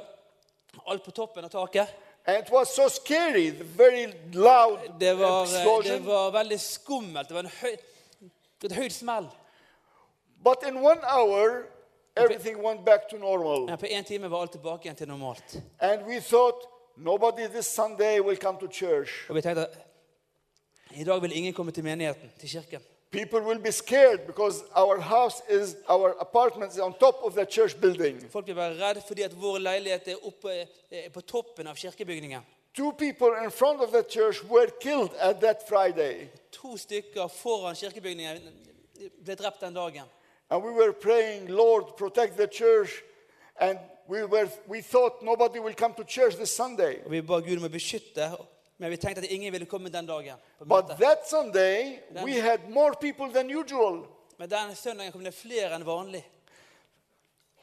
alt 0.88 1.04
på 1.04 1.12
toppen 1.12 1.44
av 1.46 1.50
taket. 1.50 1.88
And 2.26 2.44
it 2.44 2.52
was 2.52 2.76
so 2.76 2.90
scary, 2.90 3.50
the 3.50 3.64
very 3.64 4.14
loud 4.34 4.80
Det 5.00 5.14
var, 5.18 5.44
eh, 5.44 5.54
explosion. 5.54 5.94
det 5.94 6.06
var 6.06 6.32
veldig 6.32 6.60
skummelt. 6.60 7.28
Det 7.28 7.36
var 7.36 7.44
en 7.44 7.52
høy, 7.62 7.78
et 8.64 8.72
høyt 8.72 8.94
smell. 8.94 9.28
But 10.44 10.68
in 10.68 10.78
one 10.78 11.02
hour, 11.04 11.64
everything 12.24 12.64
went 12.64 12.86
back 12.86 13.10
to 13.10 13.18
normal. 13.18 13.78
På 13.78 13.88
time 14.06 14.28
var 14.28 14.42
alt 14.42 14.52
tilbake 14.52 14.88
igjen 14.88 14.96
til 14.96 15.08
normalt. 15.08 15.60
And 15.80 16.06
we 16.06 16.20
thought, 16.22 16.68
nobody 16.96 17.48
this 17.48 17.66
Sunday 17.66 18.20
will 18.20 18.38
come 18.38 18.60
to 18.60 18.68
church. 18.68 19.10
Og 19.30 19.36
vi 19.36 19.42
tenkte 19.42 19.68
at 19.68 19.88
i 20.92 21.04
dag 21.04 21.22
vil 21.22 21.38
ingen 21.38 21.54
komme 21.54 21.72
til 21.72 21.84
menigheten, 21.84 22.32
til 22.40 22.50
kirken. 22.50 22.82
People 23.12 23.42
will 23.42 23.60
be 23.60 23.72
scared 23.72 24.20
because 24.28 24.64
our 24.76 25.00
house 25.00 25.42
is, 25.50 25.76
our 25.88 26.16
apartment 26.20 26.74
is 26.74 26.80
on 26.80 26.94
top 26.94 27.16
of 27.24 27.34
the 27.34 27.46
church 27.46 27.76
building. 27.82 28.32
Folk 28.32 28.48
vil 28.48 28.56
være 28.56 28.74
redd 28.88 29.02
fordi 29.08 29.22
at 29.22 29.42
vår 29.42 29.58
leilighet 29.58 30.08
er 30.08 30.26
oppe 30.28 30.52
eh, 30.92 31.12
på 31.14 31.22
toppen 31.22 31.68
av 31.68 31.76
kirkebygningen. 31.76 32.42
Two 32.74 32.92
people 32.92 33.32
in 33.44 33.52
front 33.52 33.82
of 33.82 33.92
the 33.92 34.04
church 34.04 34.44
were 34.50 34.68
killed 34.82 35.10
at 35.20 35.40
that 35.42 35.64
Friday. 35.70 36.28
To 36.52 36.78
stykker 36.78 37.28
foran 37.28 37.76
kirkebygningen 37.76 38.42
ble 39.24 39.36
drept 39.36 39.62
den 39.62 39.74
dagen. 39.74 40.06
And 40.50 40.64
we 40.64 40.72
were 40.72 40.94
praying, 40.94 41.48
Lord, 41.50 41.98
protect 41.98 42.38
the 42.38 42.48
church. 42.48 43.04
And 43.60 43.80
we, 44.08 44.24
were, 44.26 44.48
we 44.68 44.82
thought 44.82 45.22
nobody 45.22 45.60
will 45.60 45.74
come 45.74 45.94
to 45.96 46.04
church 46.04 46.36
this 46.38 46.56
Sunday. 46.56 47.02
Og 47.06 47.12
Vi 47.12 47.22
ba 47.22 47.40
Gud 47.42 47.58
om 47.58 47.66
å 47.68 47.70
beskytte, 47.74 48.30
men 48.80 48.92
vi 48.94 48.98
tenkte 49.02 49.24
at 49.26 49.32
ingen 49.32 49.52
ville 49.54 49.66
komme 49.66 49.90
den 49.90 50.06
dagen. 50.08 50.38
på 50.60 50.66
But 50.66 50.86
møtet. 50.88 50.98
that 51.00 51.28
Sunday, 51.28 52.00
we 52.24 52.40
had 52.40 52.70
more 52.70 52.94
people 52.94 53.32
than 53.32 53.50
usual. 53.50 54.06
Men 54.40 54.50
den 54.50 54.76
søndagen 54.76 55.12
kom 55.12 55.24
det 55.24 55.34
flere 55.34 55.74
enn 55.76 55.84
vanlig. 55.86 56.24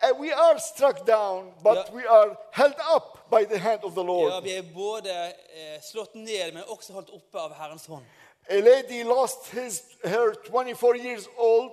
And 0.03 0.19
we 0.19 0.33
are 0.33 0.59
struck 0.59 1.07
down, 1.07 1.53
but 1.63 1.77
Yeah. 1.77 1.95
we 1.95 2.05
are 2.07 2.37
held 2.53 2.75
up 2.95 3.31
by 3.31 3.45
the 3.45 3.59
hand 3.59 3.85
of 3.85 3.95
the 3.95 4.03
Lord. 4.03 4.33
Ja. 4.33 4.41
Vi 4.41 4.51
er 4.57 4.63
både 4.75 5.11
eh, 5.55 5.81
slått 5.83 6.15
ned, 6.15 6.53
men 6.55 6.63
også 6.69 6.93
holdt 6.93 7.11
oppe 7.11 7.39
av 7.41 7.55
Herrens 7.55 7.87
hånd. 7.87 8.05
A 8.51 8.61
lady 8.61 9.05
lost 9.05 9.47
his, 9.55 9.83
her 10.05 10.35
24 10.51 10.99
years 10.99 11.29
old, 11.39 11.73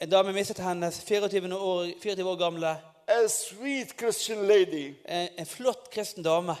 En 0.00 0.10
dame 0.10 0.32
mistet 0.32 0.58
hennes 0.58 1.00
24 1.00 1.56
år, 1.56 1.86
24 2.02 2.30
år 2.30 2.36
gamle, 2.36 2.68
a 3.08 3.28
sweet 3.28 3.98
Christian 3.98 4.46
lady. 4.46 4.94
en, 5.04 5.28
en 5.38 5.46
flott 5.46 5.90
kristen 5.90 6.22
dame. 6.24 6.56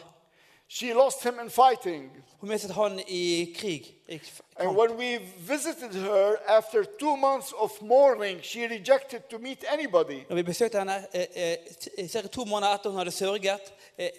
She 0.68 0.94
lost 0.94 1.22
him 1.22 1.38
in 1.40 1.50
fighting. 1.50 2.10
Hun 2.40 2.48
mistet 2.48 2.70
han 2.70 3.00
i 3.06 3.54
krig. 3.58 3.94
I 4.08 4.20
And 4.56 4.76
when 4.76 4.96
we 4.96 5.18
visited 5.38 5.94
her 5.94 6.36
after 6.48 6.84
two 6.84 7.16
months 7.16 7.52
of 7.58 7.82
mourning, 7.82 8.42
she 8.42 8.66
rejected 8.66 9.22
to 9.30 9.38
meet 9.38 9.64
anybody. 9.72 10.24
Når 10.28 10.34
vi 10.34 10.42
besøkte 10.42 10.78
henne 10.78 11.06
eh, 11.14 11.56
eh, 11.98 12.08
ca. 12.10 12.26
to 12.28 12.44
måneder 12.44 12.74
etter 12.74 12.90
hun 12.90 12.98
hadde 12.98 13.10
sørget, 13.10 13.72
eh, 13.98 14.10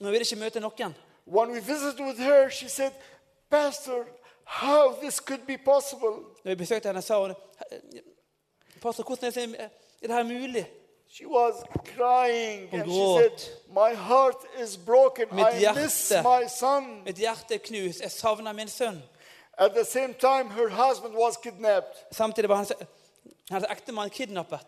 hun 0.00 0.10
ville 0.10 0.20
ikke 0.20 0.36
møte 0.36 0.60
noen. 0.60 0.94
When 1.26 1.50
we 1.50 1.60
visited 1.60 2.06
with 2.06 2.18
her, 2.18 2.50
she 2.50 2.68
said, 2.68 2.92
Pastor, 3.50 4.04
how 4.44 4.94
this 5.02 5.20
could 5.20 5.46
be 5.46 5.58
possible? 5.64 6.24
Når 6.44 6.50
vi 6.50 6.54
besøkte 6.54 6.88
henne, 6.88 7.02
sa 7.02 7.20
hun 7.20 7.34
Pastor, 8.84 9.04
hvordan 9.04 9.54
er 9.58 9.68
det, 10.02 10.10
her 10.10 10.22
mulig? 10.22 10.66
She 11.08 11.26
was 11.26 11.54
crying 11.96 12.68
and 12.72 12.84
she 12.90 13.04
said. 13.18 13.50
My 13.68 13.94
heart 13.94 14.36
is 14.62 14.76
broken. 14.76 15.26
Mitt 15.32 15.46
I 15.46 15.82
miss 15.82 16.12
hjerte. 16.12 16.22
my 16.22 16.48
son. 16.48 17.02
Mitt 17.04 17.16
hjerte 17.16 17.54
er 17.54 17.58
knust. 17.58 18.00
Jeg 18.00 18.10
savner 18.10 18.52
min 18.52 18.68
sønn. 18.68 19.02
At 19.58 19.70
the 19.70 19.84
same 19.84 20.14
time, 20.14 20.50
her 20.50 20.68
husband 20.68 21.14
was 21.14 21.36
kidnapped. 21.36 21.96
Samtidig 22.12 22.48
var 22.48 22.56
hans, 22.56 22.72
hans 23.50 23.64
ektemann 23.70 24.10
kidnappet. 24.10 24.60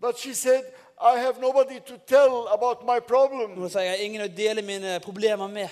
But 0.00 0.18
she 0.18 0.34
said, 0.34 0.62
I 1.00 1.18
have 1.18 1.40
nobody 1.40 1.80
to 1.80 1.96
tell 2.06 2.48
about 2.52 2.86
my 2.86 2.98
problem. 3.08 3.50
Hun 3.54 3.70
ingen 4.00 4.22
å 4.22 4.36
dele 4.36 4.62
mine 4.62 5.00
problemer 5.00 5.48
med. 5.48 5.68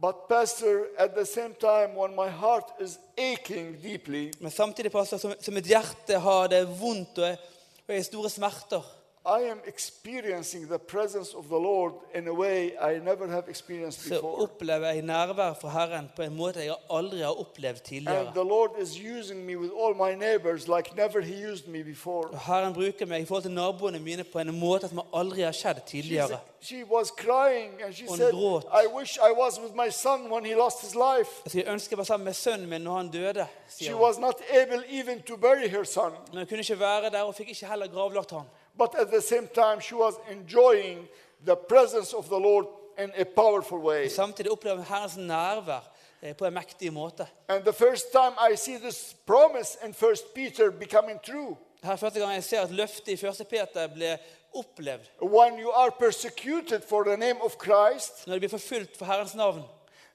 But, 0.00 0.28
Pastor, 0.28 0.88
at 0.98 1.14
the 1.14 1.24
same 1.24 1.54
time, 1.54 1.94
when 1.94 2.14
my 2.14 2.28
heart 2.28 2.70
is 2.80 2.98
aching 3.16 3.76
deeply, 3.82 4.32
Men 4.40 4.50
samtidig, 4.50 4.92
pastor, 4.92 5.18
som, 5.18 5.32
som 5.40 5.54
mitt 5.54 5.66
hjerte 5.66 6.18
har 6.20 6.48
det 6.52 6.66
vondt 6.80 7.18
og 7.18 7.24
jeg, 7.24 7.38
og 7.86 7.94
jeg 7.94 8.02
har 8.02 8.04
store 8.04 8.30
smerter, 8.30 8.82
I 9.26 9.50
am 9.50 9.60
experiencing 9.66 10.68
the 10.68 10.78
presence 10.78 11.34
of 11.36 11.44
the 11.48 11.58
Lord 11.58 11.92
in 12.14 12.28
a 12.28 12.32
way 12.32 12.70
I 12.80 12.98
never 12.98 13.26
have 13.28 13.42
experienced 13.48 14.00
så 14.08 14.14
before. 14.14 14.42
opplever 14.42 14.86
jeg 14.86 15.02
nærvær 15.02 15.52
fra 15.60 15.68
Herren 15.68 16.10
på 16.16 16.22
en 16.22 16.36
måte 16.36 16.60
jeg 16.64 16.74
aldri 16.90 17.18
har 17.18 17.40
opplevd 17.40 17.76
And 17.76 17.84
tidligere. 17.84 18.32
the 18.34 18.44
Lord 18.44 18.70
is 18.82 18.90
using 19.18 19.44
me 19.46 19.56
with 19.58 19.70
all 19.82 19.94
my 19.94 20.14
neighbors 20.14 20.68
like 20.68 20.96
never 20.96 21.20
He 21.20 21.52
used 21.52 21.68
me 21.68 21.84
before. 21.84 22.28
Og 22.32 22.40
Herren 22.40 22.74
bruker 22.74 23.06
meg 23.06 23.20
i 23.20 23.24
forhold 23.24 23.42
til 23.42 23.50
naboene 23.52 23.98
mine 23.98 24.24
på 24.24 24.38
en 24.38 24.58
måte 24.58 24.88
som 24.88 25.00
aldri 25.14 25.42
har 25.42 25.52
skjedd 25.52 25.80
tidligere. 25.86 26.38
she 26.60 26.84
was 26.84 27.08
crying 27.10 27.82
and 27.84 27.94
she 27.94 28.06
said, 28.08 28.32
gråt. 28.32 28.64
I 28.72 28.86
wish 28.98 29.18
I 29.18 29.32
was 29.42 29.60
with 29.60 29.74
my 29.74 29.90
son 29.90 30.30
when 30.30 30.44
he 30.44 30.54
lost 30.54 30.80
his 30.80 30.94
life. 30.94 31.30
Jeg 31.44 31.50
skulle 31.50 31.72
ønske 31.72 31.92
jeg 31.92 31.98
var 31.98 32.04
sammen 32.04 32.24
med 32.24 32.34
sønnen 32.34 32.68
min 32.68 32.80
når 32.80 32.96
han 32.96 33.08
døde. 33.10 33.46
She 33.68 33.84
sier 33.84 33.92
hun. 33.94 34.02
was 34.02 34.18
not 34.18 34.34
able 34.50 34.82
even 34.88 35.22
to 35.22 35.36
bury 35.36 35.68
her 35.68 35.84
son. 35.84 36.12
Men 36.32 36.38
hun 36.38 36.46
kunne 36.46 36.58
ikke 36.58 36.80
være 36.80 37.10
der 37.10 37.22
og 37.22 37.34
fikk 37.34 37.48
ikke 37.48 37.66
heller 37.66 37.86
gravlagt 37.86 38.30
han. 38.30 38.42
But 38.78 38.94
at 38.94 39.08
the 39.10 39.20
same 39.22 39.48
time, 39.54 39.80
she 39.80 39.94
was 39.94 40.14
enjoying 40.30 41.08
the 41.46 41.56
presence 41.56 42.12
of 42.16 42.28
the 42.28 42.38
Lord 42.38 42.66
in 42.98 43.10
a 43.16 43.24
powerful 43.24 43.78
way. 43.78 44.08
Samtidig 44.08 44.52
opplever 44.52 44.76
hun 44.76 44.84
Herrens 44.86 45.16
nærvær 45.16 45.80
eh, 46.22 46.36
på 46.36 46.44
en 46.46 46.54
mektig 46.54 46.92
måte. 46.92 47.26
And 47.48 47.62
the 47.64 47.72
first 47.72 48.12
time 48.12 48.34
I 48.52 48.56
see 48.56 48.78
this 48.78 49.16
promise 49.26 49.78
in 49.84 49.90
1 49.90 50.18
Peter 50.34 50.70
becoming 50.70 51.18
true, 51.22 51.56
Her 51.82 51.96
første 51.96 52.20
gang 52.20 52.32
jeg 52.32 52.44
ser 52.44 52.60
at 52.60 52.70
løftet 52.70 53.22
i 53.22 53.26
1. 53.26 53.46
Peter 53.50 53.86
ble 53.86 54.18
opplevd. 54.54 55.00
when 55.22 55.58
you 55.60 55.70
are 55.70 55.90
persecuted 55.90 56.80
for 56.88 57.04
the 57.04 57.16
name 57.16 57.36
of 57.42 57.52
Christ, 57.64 58.26
Når 58.26 58.32
det 58.34 58.40
blir 58.40 58.48
forfulgt 58.58 58.96
for 58.98 59.04
Herrens 59.04 59.34
navn, 59.34 59.62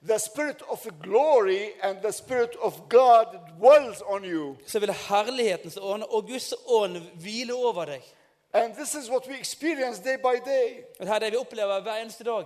the 0.07 0.19
Spirit 0.19 0.61
of 0.69 0.87
glory 1.03 1.65
and 1.83 1.97
the 2.01 2.11
Spirit 2.11 2.55
of 2.61 2.73
God 2.89 3.25
dwells 3.59 4.01
on 4.05 4.23
you. 4.25 4.55
så 4.67 4.79
vil 4.79 4.91
herlighetens 4.93 5.77
ånd 5.81 6.03
og 6.03 6.27
Guds 6.27 6.53
ånd 6.67 6.97
hvile 7.21 7.53
over 7.53 7.85
deg. 7.85 8.01
And 8.53 8.75
this 8.75 8.95
is 8.95 9.09
what 9.09 9.27
we 9.27 9.37
experience 9.37 9.99
day 9.99 10.17
by 10.17 10.39
day. 10.45 10.83
Og 10.99 11.05
Det 11.05 11.21
det 11.21 11.31
vi 11.31 11.37
opplever 11.37 11.81
hver 11.81 11.95
eneste 11.95 12.23
dag. 12.23 12.45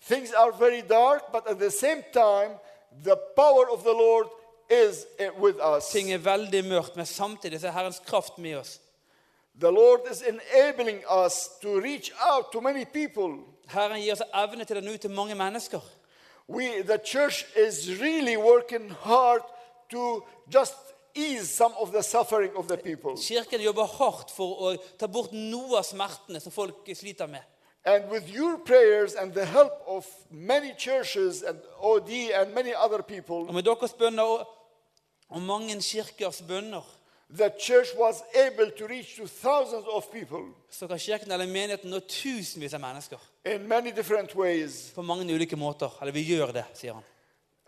Things 0.00 0.32
are 0.32 0.52
very 0.58 0.82
dark, 0.88 1.32
but 1.32 1.42
at 1.46 1.58
the 1.58 1.70
same 1.70 2.02
time, 2.12 2.58
the 3.04 3.16
power 3.36 3.70
of 3.70 3.82
the 3.82 3.92
Lord 3.92 4.26
is 4.70 5.06
eh, 5.18 5.30
with 5.40 5.56
us. 5.76 5.88
Ting 5.88 6.12
er 6.12 6.18
veldig 6.18 6.64
mørkt, 6.64 6.96
men 6.96 7.06
samtidig 7.06 7.60
så 7.60 7.66
er 7.66 7.72
Herrens 7.72 8.02
kraft 8.06 8.38
med 8.38 8.56
oss. 8.56 8.80
The 9.60 9.70
Lord 9.70 10.00
is 10.10 10.22
enabling 10.22 11.04
us 11.24 11.48
to 11.62 11.68
reach 11.80 12.12
out 12.32 12.52
to 12.52 12.60
many 12.60 12.84
people. 12.84 13.44
Herren 13.66 14.00
gir 14.00 14.12
oss 14.12 14.22
evne 14.34 14.64
til 14.64 14.76
å 14.76 14.80
nå 14.80 14.92
ut 14.92 15.00
til 15.00 15.10
mange 15.10 15.34
mennesker. 15.34 15.80
We, 16.48 16.82
the 16.82 16.98
church 16.98 17.46
is 17.56 17.88
really 18.00 18.36
working 18.36 18.90
hard 18.90 19.42
to 19.90 20.24
just 20.50 20.74
ease 21.14 21.48
some 21.54 21.74
of 21.78 21.92
the 21.92 22.02
suffering 22.02 22.50
of 22.56 22.68
the 22.68 22.76
people. 22.76 23.16
Kirken 23.16 23.60
jobber 23.60 23.86
hardt 23.86 24.30
for 24.30 24.56
å 24.72 24.76
ta 24.98 25.06
bort 25.06 25.32
noe 25.32 25.78
av 25.78 25.84
smertene 25.84 26.40
som 26.40 26.52
folk 26.52 26.88
sliter 26.94 27.28
med. 27.30 27.42
And 27.86 28.08
with 28.10 28.28
your 28.32 28.58
prayers 28.58 29.14
and 29.14 29.34
the 29.34 29.44
help 29.44 29.72
of 29.86 30.06
many 30.30 30.72
churches 30.78 31.42
and 31.42 31.58
OD 31.80 32.10
and 32.34 32.54
many 32.54 32.72
other 32.74 33.02
people, 33.02 33.46
Og 33.48 33.54
med 33.54 33.62
deres 33.62 33.92
bønner 33.92 34.22
og, 34.22 34.46
og 35.28 35.42
mange 35.42 35.80
kirkers 35.82 36.42
bønner 36.42 36.84
the 37.36 37.50
church 37.58 37.88
was 37.98 38.22
able 38.34 38.70
to 38.70 38.86
reach 38.86 39.16
to 39.16 39.26
thousands 39.26 39.86
of 39.88 40.10
people 40.12 40.44
så 40.70 40.86
kan 40.88 40.98
kirken 40.98 41.32
eller 41.32 41.46
menigheten 41.46 41.90
nå 41.90 42.00
tusenvis 42.00 42.74
av 42.74 42.80
mennesker 42.80 43.18
in 43.44 43.68
many 43.68 43.90
different 43.92 44.34
ways. 44.36 44.92
på 44.94 45.02
mange 45.02 45.34
ulike 45.34 45.56
måter. 45.56 45.90
Eller 46.00 46.12
vi 46.12 46.22
gjør 46.22 46.52
det, 46.52 46.64
sier 46.74 46.92
han. 46.92 47.02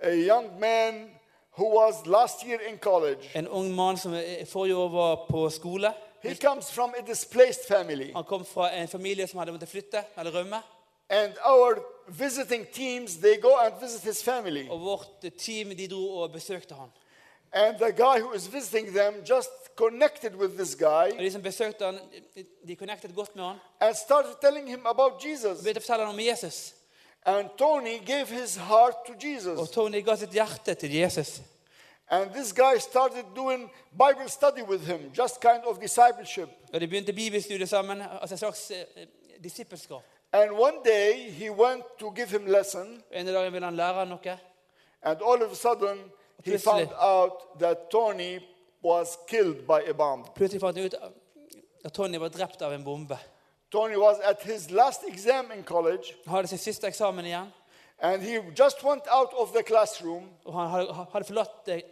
A 0.03 0.11
young 0.11 0.61
man 0.61 1.11
who 1.59 1.65
was 1.75 2.07
last 2.07 2.43
year 2.45 2.61
in 2.69 2.79
college, 2.79 3.31
En 3.35 3.49
ung 3.49 3.75
mann 3.75 3.97
som 3.99 4.13
forrige 4.47 4.77
år 4.77 4.89
var 4.89 5.27
på 5.31 5.51
skole. 5.51 5.93
he 6.23 6.35
comes 6.35 6.71
from 6.71 6.95
a 6.99 7.03
displaced 7.07 7.67
family. 7.69 8.13
Han 8.15 8.25
kom 8.25 8.45
fra 8.45 8.71
en 8.77 8.89
familie 8.89 9.27
som 9.27 9.39
hadde 9.39 9.53
måttet 9.53 9.69
flytte 9.69 10.05
eller 10.19 10.31
rømme. 10.39 10.63
And 11.11 11.33
our 11.45 11.79
visiting 12.09 12.67
teams, 12.73 13.17
they 13.17 13.37
go 13.41 13.55
and 13.57 13.75
visit 13.81 14.03
his 14.03 14.23
family. 14.25 14.69
Og 14.71 14.81
vårt 14.81 15.09
team 15.39 15.69
de 15.77 15.89
dro 15.89 16.19
og 16.19 16.33
besøkte 16.33 16.75
han. 16.75 16.89
And 17.53 17.77
the 17.79 17.93
guy 17.93 18.21
who 18.21 18.33
is 18.35 18.53
visiting 18.55 18.95
them 18.95 19.15
just 19.31 19.51
connected 19.77 20.35
with 20.35 20.55
this 20.57 20.75
Og 20.75 20.79
guy 20.79 21.25
de 21.25 21.31
som 21.31 21.43
besøkte 21.43 21.85
han, 21.85 21.99
de 22.69 22.75
connectet 22.75 23.15
godt 23.15 23.37
med 23.37 23.45
han. 23.45 23.57
and 23.81 23.95
started 23.97 24.35
telling 24.43 24.69
him 24.69 24.87
about 24.87 25.13
Og 25.13 25.21
Jesus. 25.31 25.59
begynte 25.63 25.81
å 25.81 25.87
fortelle 25.87 26.05
om 26.09 26.21
Jesus. 26.21 26.75
And 27.27 27.49
Tony 27.59 27.99
gave 27.99 28.29
his 28.29 28.57
heart 28.57 28.95
to 29.07 29.13
Og 29.13 29.23
Jesus. 29.23 29.71
Tony 29.71 30.05
ga 30.05 30.17
sitt 30.17 30.31
hjerte 30.31 30.75
til 30.75 30.91
Jesus. 30.91 31.43
And 32.09 32.31
this 32.31 32.53
guy 32.53 32.79
started 32.79 33.25
doing 33.37 33.71
Bible 33.93 34.29
study 34.29 34.63
with 34.63 34.87
him, 34.87 35.11
just 35.19 35.41
kind 35.41 35.63
of 35.67 35.81
discipleship. 35.81 36.49
Og 36.75 36.81
de 36.81 36.87
begynte 36.87 37.13
bibelstudiet 37.13 37.69
sammen, 37.69 38.03
altså 38.21 38.35
et 38.35 38.39
slags 38.39 38.71
eh, 38.71 39.07
disippelskap. 39.45 40.03
And 40.33 40.51
one 40.51 40.77
day 40.85 41.31
he 41.31 41.51
went 41.51 41.85
to 41.99 42.11
give 42.11 42.29
him 42.29 42.47
lesson, 42.47 43.03
En 43.11 43.27
dag 43.27 43.53
ville 43.53 43.65
han 43.65 43.77
lære 43.77 43.95
han 43.95 44.09
noe. 44.09 44.39
and 45.03 45.21
all 45.23 45.43
of 45.43 45.53
a 45.53 45.55
sudden 45.55 45.99
he 46.45 46.59
found 46.59 46.89
out 46.99 47.59
that 47.59 47.91
Tony 47.91 48.39
was 48.85 49.19
killed 49.29 49.57
by 49.67 49.91
a 49.91 49.93
bomb. 49.93 50.25
Plutselig 50.35 50.61
fant 50.61 50.77
han 50.77 50.87
ut 50.87 50.95
at 51.85 51.93
Tony 51.93 52.19
var 52.19 52.29
drept 52.29 52.63
av 52.63 52.73
en 52.73 52.85
bombe. 52.85 53.19
Tony 53.77 53.97
was 53.97 54.17
at 54.25 54.43
his 54.43 54.71
last 54.71 55.01
exam 55.09 55.51
in 55.57 55.63
college, 55.65 56.15
hadde 56.27 56.49
sin 56.49 56.59
siste 56.59 56.87
eksamen 56.87 57.25
igjen, 57.25 57.53
and 57.99 58.23
he 58.23 58.39
just 58.63 58.85
went 58.85 59.03
out 59.11 59.33
of 59.39 59.53
the 59.53 59.63
classroom, 59.63 60.25
og 60.45 60.55
han 60.55 60.71
hadde, 60.71 60.93
hadde 61.13 61.25
forlatt 61.27 61.67
det, 61.67 61.83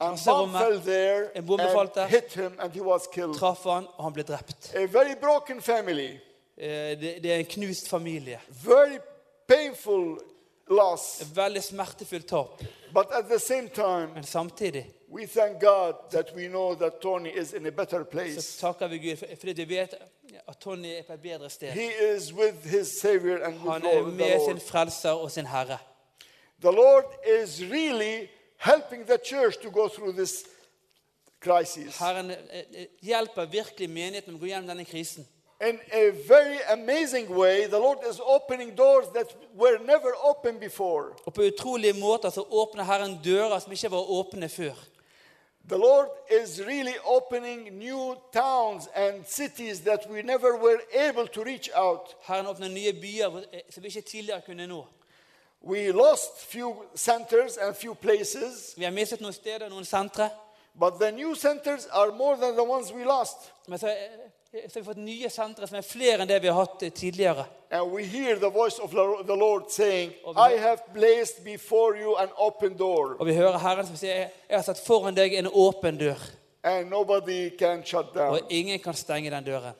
and 0.00 0.18
bomb 0.26 0.52
fell 0.52 0.80
there 0.80 1.28
En 1.36 1.46
bombe 1.46 1.68
falt 1.72 1.94
der. 1.94 2.02
and 2.02 2.10
hit 2.10 2.32
him, 2.34 2.56
and 2.60 2.72
he 2.72 2.80
was 2.82 3.06
killed. 3.12 3.34
traff 3.38 3.62
han, 3.64 3.86
og 3.96 4.04
han 4.04 4.12
ble 4.12 4.22
drept. 4.22 4.74
A 4.74 4.84
very 4.86 5.14
broken 5.20 5.60
family, 5.62 6.18
Eh, 6.58 7.00
Det, 7.00 7.22
det 7.22 7.32
er 7.32 7.36
en 7.38 7.44
knust 7.44 7.88
familie. 7.88 8.40
very 8.64 8.98
painful 9.48 10.18
loss, 10.70 11.20
Et 11.20 11.36
veldig 11.36 11.62
smertefullt 11.62 12.26
tap. 12.28 12.62
but 12.94 13.06
at 13.12 13.24
the 13.30 13.38
same 13.38 13.68
time, 13.68 14.06
Men 14.14 14.24
samtidig 14.24 14.86
we 15.10 15.26
thank 15.26 15.60
God 15.60 15.94
that 16.10 16.32
we 16.36 16.48
know 16.48 16.74
that 16.74 16.92
Tony 17.02 17.28
is 17.40 17.52
in 17.52 17.66
a 17.66 17.70
better 17.70 17.98
så 17.98 18.04
place. 18.10 18.60
takker 18.60 18.88
vi 18.88 18.98
Gud 18.98 19.16
for- 19.16 19.26
fordi 19.40 19.52
vi 19.64 19.76
vet 19.76 19.94
at 20.48 20.56
Tony 20.60 20.86
er 20.86 21.02
på 21.06 21.12
et 21.12 21.20
bedre 21.20 21.50
sted. 21.50 21.72
He 21.72 21.90
is 22.16 22.32
with 22.32 22.64
his 22.64 22.88
Savior 23.00 23.44
and 23.44 23.54
with 23.54 23.70
Han 23.72 23.84
er 23.86 23.94
Lord, 23.94 24.04
the 24.04 24.16
med 24.16 24.40
sin 24.40 24.48
Lord. 24.48 24.60
frelser 24.60 25.10
og 25.10 25.30
sin 25.30 25.46
herre. 25.46 25.78
The 26.60 26.70
Lord 26.72 27.04
is 27.42 27.62
really 27.70 28.28
helping 28.58 29.06
the 29.06 29.18
church 29.24 29.54
to 29.62 29.70
go 29.70 29.88
through 29.88 30.14
this 30.16 30.44
crisis. 31.40 31.98
Herren 31.98 32.30
eh, 32.30 32.36
eh, 32.72 32.86
hjelper 33.02 33.44
virkelig 33.44 33.90
menigheten 33.90 34.32
med 34.32 34.40
å 34.40 34.44
gå 34.44 34.46
gjennom 34.46 34.68
denne 34.68 34.84
krisen. 34.84 35.26
In 35.60 35.78
a 35.92 36.10
very 36.28 36.58
amazing 36.68 37.28
way, 37.36 37.66
the 37.66 37.78
Lord 37.78 37.98
is 38.10 38.20
opening 38.20 38.74
doors 38.76 39.06
that 39.14 39.26
were 39.54 39.78
never 39.78 40.12
open 40.22 40.58
before. 40.58 41.14
Og 41.26 41.34
på 41.34 41.42
utrolige 41.42 41.92
måter 41.92 42.30
så 42.30 42.42
åpner 42.50 42.84
Herren 42.84 43.20
dører 43.24 43.58
som 43.58 43.72
ikke 43.72 43.90
var 43.90 44.10
åpne 44.10 44.48
før. 44.48 44.74
The 45.68 45.78
Lord 45.78 46.08
is 46.30 46.60
really 46.66 46.94
opening 47.04 47.78
new 47.78 48.16
towns 48.32 48.88
and 48.94 49.24
cities 49.26 49.80
that 49.80 50.06
we 50.10 50.22
never 50.22 50.56
were 50.56 50.80
able 50.92 51.26
to 51.26 51.44
reach 51.44 51.70
out. 51.74 52.16
Herren 52.22 52.46
åpner 52.46 52.68
nye 52.68 52.92
byer 52.92 53.44
som 53.70 53.82
vi 53.82 53.88
ikke 53.88 54.00
tidligere 54.00 54.40
kunne 54.40 54.66
nå. 54.66 54.86
We 55.62 55.92
lost 55.92 56.38
few 56.38 56.74
centers 56.94 57.56
and 57.56 57.74
few 57.76 57.94
places, 57.94 58.74
Vi 58.76 58.84
har 58.84 58.90
mistet 58.90 59.20
noen 59.20 59.32
steder, 59.32 59.68
noen 59.68 59.84
sentre. 59.84 60.30
but 60.74 60.98
the 61.00 61.12
new 61.12 61.34
centers 61.34 61.86
are 61.92 62.12
more 62.12 62.36
than 62.36 62.54
the 62.56 62.64
ones 62.64 62.92
we 62.92 63.04
lost. 63.04 63.36
Men 63.68 63.78
så 63.78 63.88
eh, 63.88 63.94
så 64.54 64.60
har 64.60 64.80
vi 64.80 64.84
fått 64.84 64.96
nye 64.96 65.30
sentre 65.30 65.66
som 65.66 65.78
er 65.80 65.82
flere 65.82 66.22
enn 66.22 66.28
det 66.30 66.36
vi 66.42 66.46
har 66.46 66.60
hatt 66.60 66.78
tidligere. 66.94 67.44
Saying, 69.68 70.12
Og 73.18 73.26
vi 73.26 73.34
hører 73.34 73.58
Herren 73.58 73.86
som 73.86 73.96
sier, 73.96 74.14
'Jeg 74.14 74.56
har 74.58 74.62
satt 74.62 74.78
foran 74.86 75.14
deg 75.14 75.34
en 75.34 75.46
åpen 75.46 75.98
dør', 75.98 76.22
og 78.30 78.40
ingen 78.50 78.78
kan 78.78 78.94
stenge 78.94 79.30
den 79.30 79.44
døren. 79.44 79.74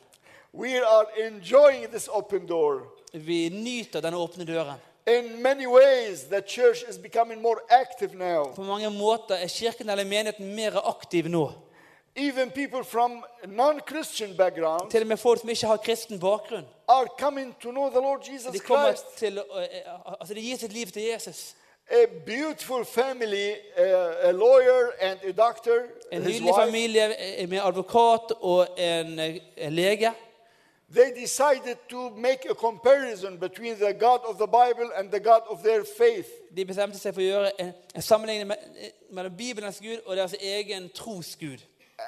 Vi 3.12 3.48
nyter 3.48 4.00
denne 4.00 4.16
åpne 4.16 4.44
døren. 4.44 4.80
In 5.06 5.42
many 5.42 5.66
ways, 5.66 6.22
the 6.22 6.42
church 6.42 6.82
is 6.88 6.98
becoming 6.98 7.42
more 7.42 7.60
active 7.70 8.14
now. 8.14 8.44
På 8.54 8.62
mange 8.62 8.90
måter 8.90 9.34
er 9.34 9.48
kirken 9.48 9.90
eller 9.90 10.04
menigheten 10.04 10.54
mer 10.54 10.88
aktiv 10.88 11.28
nå. 11.28 11.52
Even 12.16 12.50
people 12.50 12.84
from 12.84 13.24
non-Christian 13.48 14.36
backgrounds 14.36 14.90
Til 14.92 15.00
og 15.00 15.06
med 15.06 15.16
folk 15.16 15.40
som 15.40 15.48
ikke 15.48 15.66
har 15.66 15.76
kristen 15.76 16.20
bakgrunn. 16.20 16.64
are 16.88 17.06
coming 17.18 17.54
to 17.60 17.70
know 17.70 17.90
the 17.90 17.98
Lord 18.00 18.20
Jesus 18.32 18.52
De, 18.52 18.58
kommer 18.58 18.86
Christ. 18.92 19.16
til, 19.16 19.38
å- 19.40 19.58
eh, 19.60 19.92
altså 20.20 20.34
de 20.34 20.40
gir 20.40 20.56
sitt 20.56 20.72
liv 20.72 20.86
til 20.86 21.02
Jesus. 21.02 21.54
A 21.90 22.04
beautiful 22.26 22.84
family, 22.84 23.50
uh, 23.78 24.28
a 24.28 24.30
lawyer 24.32 24.90
and 25.00 25.18
a 25.24 25.32
doctor, 25.32 25.78
En 26.12 26.22
his 26.22 26.26
nydelig 26.40 26.54
wife, 26.54 26.64
familie 26.66 27.14
eh, 27.42 27.48
med 27.48 27.60
advokat 27.62 28.32
og 28.40 28.66
en 28.78 29.18
eh, 29.18 29.36
en 29.56 29.72
lege. 29.72 30.12
they 30.94 31.22
decided 31.22 31.76
to 31.90 32.10
make 32.16 32.50
a 32.50 32.54
comparison 32.54 33.38
between 33.38 33.76
the 33.76 33.92
God 33.92 34.20
of 34.28 34.36
the 34.38 34.46
Bible 34.46 34.90
and 34.96 35.10
the 35.10 35.20
God 35.20 35.40
of 35.48 35.58
their 35.62 35.84
faith. 35.98 36.26
De 36.56 36.64
bestemte 36.64 36.98
seg 36.98 37.14
for 37.14 37.20
å 37.20 37.24
gjøre 37.24 37.50
en, 37.60 37.72
en 37.94 38.02
sammenligning 38.02 38.48
me- 38.48 38.54
eh, 38.80 38.90
mellom 39.10 39.36
Bibelens 39.36 39.80
Gud 39.80 39.98
og 40.06 40.16
deres 40.16 40.34
egen 40.40 40.88
trosgud. 40.94 41.58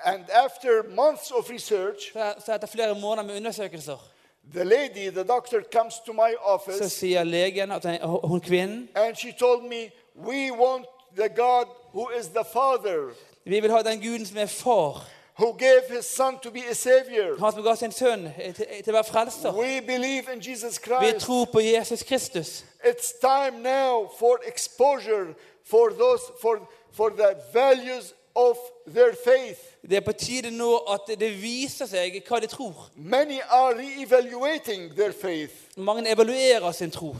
And 0.04 0.24
after 0.32 0.82
months 0.94 1.30
of 1.30 1.50
research, 1.50 2.12
Så, 2.12 2.34
så 2.46 2.54
etter 2.54 2.66
flere 2.66 2.94
måneder 3.00 3.26
med 3.26 3.36
undersøkelser 3.36 4.08
the 4.54 4.64
lady, 4.64 5.10
the 5.10 5.24
doctor, 5.24 5.60
comes 5.72 5.94
to 6.06 6.12
my 6.12 6.30
så 6.32 6.38
office 6.44 6.88
sier 6.90 7.24
legen, 7.24 7.70
at 7.72 7.84
han- 7.84 8.00
hun 8.24 8.40
kvinnen 8.40 8.88
and 8.94 9.16
she 9.16 9.32
told 9.38 9.62
me, 9.62 9.90
We 10.16 10.52
want 10.52 10.86
the 11.16 11.28
God 11.28 11.64
who 11.94 12.10
is 12.20 12.26
the 12.26 12.44
Father, 12.52 13.14
Vi 13.44 13.60
vil 13.60 13.70
ha 13.70 13.82
den 13.82 14.00
guden 14.00 14.26
som 14.26 14.36
er 14.38 14.46
far. 14.46 15.04
who 15.38 15.52
gave 15.52 15.82
his 15.96 16.04
Son 16.06 16.38
to 16.38 16.50
be 16.50 16.60
a 16.70 16.74
Savior. 16.74 17.38
Han 17.38 17.52
som 17.52 17.62
ga 17.62 17.74
sin 17.74 17.92
sønn 17.92 18.26
eh, 18.38 18.54
til, 18.54 18.66
til 18.84 18.90
å 18.90 18.92
være 18.92 19.04
frelser. 19.04 19.52
We 19.52 19.80
believe 19.86 20.24
in 20.32 20.40
Jesus 20.40 20.78
Vi 20.78 20.84
Christ. 21.10 21.26
tror 21.26 21.44
på 21.52 21.60
Jesus 21.60 22.02
Kristus. 22.02 22.64
It's 22.84 23.12
time 23.20 23.62
now 23.62 24.08
for 24.18 24.38
exposure 24.46 25.34
for 25.70 25.88
those 25.88 26.22
for 26.42 26.68
for 26.92 27.08
the 27.08 27.34
values 27.52 28.04
of 28.04 28.14
their 28.14 28.14
faith. 28.14 28.15
Det 29.88 29.96
er 29.96 30.00
på 30.00 30.12
tide 30.12 30.50
nå 30.50 30.76
at 30.92 31.18
det 31.20 31.30
viser 31.42 31.86
seg 31.86 32.22
hva 32.28 32.40
de 32.40 32.46
tror. 32.46 32.90
Many 32.96 33.38
are 33.50 33.74
re-evaluating 33.74 34.94
their 34.96 35.12
faith, 35.12 35.52
Mange 35.76 36.10
evaluerer 36.10 36.72
sin 36.72 36.90
tro, 36.90 37.16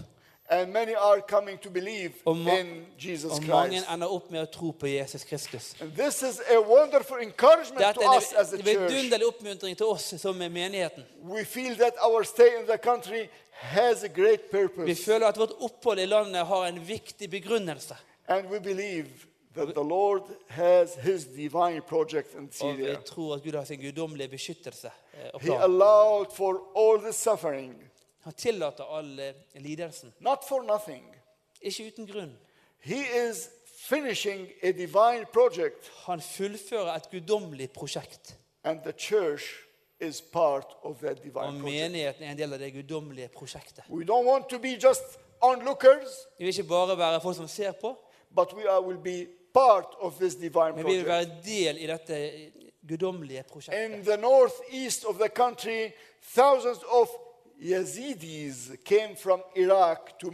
and 0.51 0.73
many 0.73 0.93
are 0.95 1.21
coming 1.29 1.59
to 1.61 1.71
believe 1.71 2.13
in 2.27 2.87
Jesus 2.99 3.33
og 3.33 3.43
mange 3.45 3.71
Christ. 3.79 3.91
ender 3.93 4.07
opp 4.07 4.31
med 4.31 4.43
å 4.43 4.51
tro 4.53 4.71
på 4.71 4.87
Jesus 4.87 5.25
Kristus. 5.25 5.75
This 5.99 6.23
is 6.23 6.41
a 6.51 6.61
wonderful 6.61 7.17
encouragement 7.23 7.79
Dette 7.81 7.95
to 8.01 8.17
us 8.17 8.33
as 8.33 8.53
a 8.53 8.57
church. 8.57 8.67
vidunderlig 8.67 9.27
oppmuntring 9.27 9.77
til 9.77 9.87
oss 9.87 10.15
som 10.19 10.43
er 10.43 10.49
menigheten. 10.49 11.05
We 11.25 11.45
feel 11.45 11.75
that 11.77 11.95
our 12.03 12.23
stay 12.25 12.49
in 12.61 12.67
the 12.67 12.79
country 12.79 13.29
has 13.51 14.03
a 14.05 14.09
great 14.09 14.41
Vi 14.53 14.59
purpose, 14.59 15.05
føler 15.05 15.27
at 15.27 15.39
vårt 15.39 15.53
opphold 15.61 15.99
i 15.99 16.07
landet 16.07 16.47
har 16.47 16.67
en 16.67 16.89
viktig 16.89 17.31
begrunnelse. 17.31 17.95
and 18.29 18.47
we 18.51 18.61
believe 18.61 19.07
that 19.65 19.75
the 19.75 19.83
Lord 19.83 20.23
has 20.49 20.95
His 20.95 21.25
divine 21.25 21.83
project 21.83 22.35
in 22.35 22.45
Og 22.47 22.55
Syria. 22.55 22.97
tror 23.07 23.35
at 23.35 23.43
Gud 23.43 23.53
har 23.53 23.65
sin 23.65 23.81
guddommelige 23.81 24.29
beskyttelse 24.29 24.91
eh, 25.15 25.31
og 25.35 25.41
He 25.41 25.47
plan. 25.47 25.61
allowed 25.63 26.27
for 26.35 26.63
all 26.77 27.01
the 27.01 27.13
suffering, 27.13 27.83
Han 28.21 28.33
tillater 28.33 28.85
all 28.85 29.21
eh, 29.21 29.33
lidelsen. 29.55 30.13
not 30.21 30.39
for 30.49 30.63
nothing. 30.63 31.05
Ikke 31.63 31.87
uten 31.87 32.07
grunn. 32.07 32.33
He 32.81 33.29
is 33.31 33.49
finishing 33.89 34.49
a 34.63 34.71
divine 34.73 35.27
project, 35.33 35.93
Han 36.07 36.21
fullfører 36.21 36.95
et 36.97 37.11
guddommelig 37.11 37.71
prosjekt. 37.71 38.37
and 38.65 38.81
the 38.83 38.93
church 38.93 39.43
is 40.01 40.21
part 40.33 40.67
of 40.83 40.97
that 40.99 41.11
Og 41.19 41.25
divine 41.25 41.33
project. 41.61 41.63
menigheten 41.65 42.23
er 42.25 42.31
en 42.31 42.39
del 42.39 42.53
av 42.53 42.59
det 42.59 42.73
guddommelige 42.73 43.29
prosjektet. 43.29 43.85
We 43.91 44.05
don't 44.05 44.27
want 44.31 44.49
to 44.49 44.59
be 44.59 44.69
just 44.69 45.03
onlookers, 45.41 46.09
Vi 46.39 46.45
vil 46.45 46.59
ikke 46.59 46.69
bare 46.69 46.99
være 46.99 47.21
folk 47.21 47.37
som 47.37 47.49
ser 47.49 47.73
på, 47.73 47.97
but 48.37 48.53
we 48.57 48.69
are, 48.71 48.83
will 48.83 48.99
be 48.99 49.27
men 50.75 50.87
vi 50.87 50.97
vil 50.97 51.07
være 51.07 51.27
del 51.45 51.79
i 51.79 51.87
dette 51.87 52.19
guddommelige 52.89 53.43
prosjektet. 53.53 53.85
In 53.99 54.05
the 54.05 54.17
northeast 54.17 55.05
of 55.05 55.15
the 55.19 55.29
country, 55.29 55.91
thousands 56.35 56.79
of 56.91 57.09
Yazidis 57.63 58.71
came 58.85 59.17
from 59.17 59.41
Iraq 59.57 60.19
to. 60.21 60.31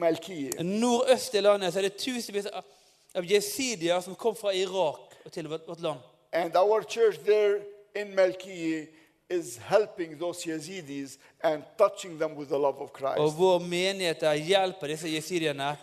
Nordøst 0.63 1.35
i 1.35 1.41
landet 1.41 1.73
så 1.73 1.79
er 1.79 1.83
det 1.83 1.97
tusenvis 1.99 2.47
av- 2.47 3.25
jesidier 3.31 4.01
som 4.01 4.15
kom 4.15 4.37
fra 4.37 4.51
Irak 4.55 5.15
og 5.25 5.33
til 5.33 5.49
vårt 5.49 5.81
land. 5.81 5.99
And 6.33 6.57
our 6.57 6.83
church 6.83 7.19
there 7.25 7.61
in 7.95 8.15
Malkiye 8.17 8.87
is 9.31 9.57
helping 9.69 10.19
those 10.19 10.45
Yazidis 10.51 11.19
and 11.45 11.63
touching 11.79 12.19
them 12.19 12.37
with 12.37 12.49
the 12.49 12.59
love 12.59 12.81
of 12.81 12.91
Og 12.91 12.97
Christ. 12.99 13.39
vår 13.39 13.59
menighet 13.59 14.21
der 14.21 14.35
hjelper 14.35 14.87
disse 14.87 15.09
jesidiene 15.09 15.77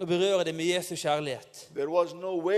og 0.00 0.08
berøre 0.08 0.44
dem 0.44 0.54
med 0.54 0.64
Jesu 0.64 0.94
kjærlighet. 0.96 1.68
No 2.14 2.50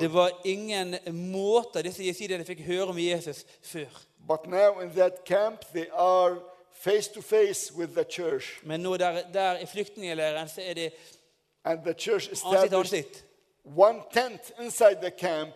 det 0.00 0.12
var 0.12 0.30
ingen 0.44 0.96
måter 1.12 1.82
disse 1.82 2.04
jesidiene 2.04 2.44
fikk 2.44 2.60
høre 2.66 2.88
om 2.88 2.98
Jesus 2.98 3.44
før. 3.62 3.86
Camp, 5.26 5.64
face 6.72 7.22
face. 7.22 7.72
Men 8.62 8.80
nå 8.80 8.96
der, 8.96 9.22
der 9.32 9.58
i 9.58 9.66
flyktningleiren 9.66 10.48
så 10.48 10.60
er 10.62 10.74
det 10.74 10.92
church 11.98 12.28
ansikt 12.30 12.68
til 12.68 12.76
ansikt. 12.76 13.24
one 13.76 14.00
tent 14.12 14.52
inside 14.60 14.96
the 15.02 15.10
camp 15.10 15.54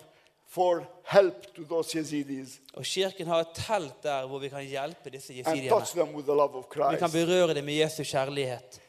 for 0.49 0.87
help 1.05 1.55
to 1.55 1.65
those 1.65 1.99
Yazidis 1.99 2.61
Og 2.75 2.85
kirken 2.85 3.27
har 3.27 3.41
et 3.41 3.47
telt 3.55 4.03
der 4.03 4.27
hvor 4.27 4.39
vi 4.39 4.49
kan 4.49 4.65
hjelpe 4.65 5.11
disse 5.11 5.35
jesidiene. 5.35 5.63
Vi 6.91 6.99
kan 6.99 7.11
berøre 7.13 7.55
dem 7.55 7.65
med 7.65 7.75
Jesu 7.75 8.03
kjærlighet. 8.03 8.82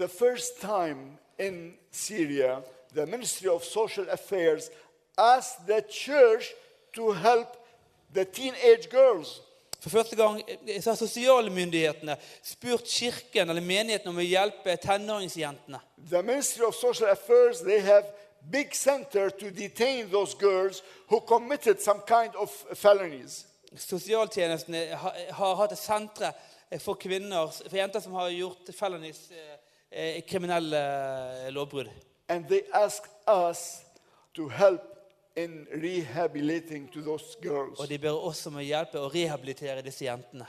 The 0.00 0.08
first 0.08 0.62
time 0.62 1.18
in 1.38 1.74
Syria, 1.90 2.62
the 2.94 3.04
Ministry 3.06 3.50
of 3.50 3.62
Social 3.62 4.08
Affairs 4.08 4.70
asked 5.18 5.66
the 5.66 5.82
church 5.82 6.54
to 6.94 7.12
help 7.12 7.48
the 8.10 8.24
teenage 8.24 8.88
girls. 8.88 9.42
For 9.80 9.90
første 9.90 10.16
gang 10.16 10.40
eh, 10.48 10.82
så 10.82 10.90
har 10.90 10.96
sosialmyndighetene 10.96 12.16
spurt 12.42 12.88
kirken 12.88 13.50
eller 13.50 13.60
menigheten 13.60 14.08
om 14.08 14.16
å 14.16 14.24
hjelpe 14.24 14.78
tenåringsjentene. 14.80 15.82
The 16.08 16.22
Ministry 16.22 16.64
of 16.64 16.74
Social 16.74 17.12
Affairs, 17.12 17.60
they 17.60 17.80
have 17.80 18.08
big 18.50 18.72
center 18.72 19.28
to 19.28 19.50
detain 19.50 20.08
those 20.08 20.34
girls 20.40 20.82
who 21.10 21.20
committed 21.20 21.82
some 21.82 22.00
kind 22.08 22.32
of 22.40 22.48
felonies. 22.72 23.44
Sosialtjenestene 23.76 24.94
har, 24.96 25.24
har 25.32 25.56
hatt 25.60 25.76
et 25.76 25.84
sentre 25.84 26.32
for 26.80 26.96
kvinner, 26.96 27.52
for 27.52 27.76
jenter 27.76 28.00
som 28.00 28.16
har 28.16 28.32
gjort 28.32 28.72
felonies, 28.72 29.26
eh, 29.30 29.59
eh, 29.90 30.22
kriminelle 30.22 30.76
eh, 30.76 31.50
lovbrudd. 31.54 31.90
And 32.28 32.48
they 32.48 32.62
asked 32.72 33.10
us 33.26 33.82
to 34.34 34.48
help 34.48 34.82
in 35.36 35.66
rehabilitating 35.74 36.88
to 36.92 37.02
those 37.02 37.36
girls. 37.42 37.80
Og 37.80 37.88
de 37.88 37.98
ber 37.98 38.14
oss 38.14 38.46
om 38.46 38.58
å 38.60 38.64
hjelpe 38.64 39.00
å 39.00 39.10
rehabilitere 39.10 39.82
disse 39.82 40.04
jentene. 40.06 40.46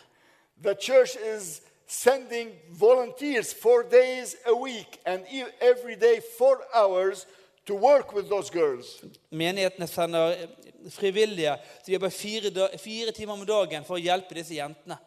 The 0.61 0.75
church 0.75 1.15
is 1.15 1.61
sending 1.87 2.51
volunteers 2.69 3.53
four 3.53 3.83
days 3.83 4.35
a 4.45 4.53
week 4.55 4.99
and 5.05 5.25
e- 5.31 5.51
every 5.59 5.95
day 5.95 6.21
four 6.37 6.61
hours 6.73 7.25
to 7.65 7.75
work 7.75 8.13
with 8.13 8.29
those 8.29 8.49
girls. 8.49 9.01
Menighetene 9.31 9.87
sender 9.87 10.35
eh, 10.35 10.49
frivillige 10.89 11.57
som 11.83 11.93
jobber 11.93 12.09
fire, 12.09 12.77
fire 12.77 13.11
timer 13.11 13.33
om 13.33 13.45
dagen 13.45 13.85
for 13.85 13.97
å 13.97 14.01
hjelpe 14.01 14.37
disse 14.37 14.55
jentene. 14.57 14.97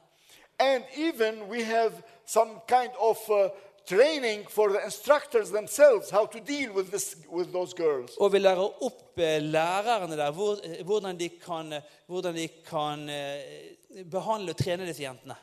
And 0.58 0.84
even 0.96 1.48
we 1.48 1.64
have 1.64 2.02
some 2.26 2.60
kind 2.68 2.92
of 3.00 3.18
uh, 3.30 3.48
training 3.86 4.46
for 4.50 4.68
the 4.68 4.84
instructors 4.84 5.50
themselves 5.50 6.10
how 6.10 6.26
to 6.26 6.38
deal 6.40 6.72
with, 6.72 6.90
this, 6.90 7.16
with 7.32 7.52
those 7.52 7.74
girls. 7.76 8.16
Og 8.20 8.32
vi 8.32 8.38
lærer 8.38 8.82
opp 8.84 9.18
eh, 9.18 9.42
lærerne 9.42 10.16
der 10.16 10.30
hvor, 10.32 10.56
eh, 10.64 10.84
hvordan 10.86 11.20
de 11.20 11.28
kan, 11.28 11.72
eh, 11.72 11.82
hvordan 12.06 12.34
de 12.34 12.48
kan 12.68 13.08
eh, 13.08 14.04
behandle 14.10 14.50
og 14.50 14.56
trene 14.56 14.86
disse 14.86 15.02
jentene. 15.02 15.34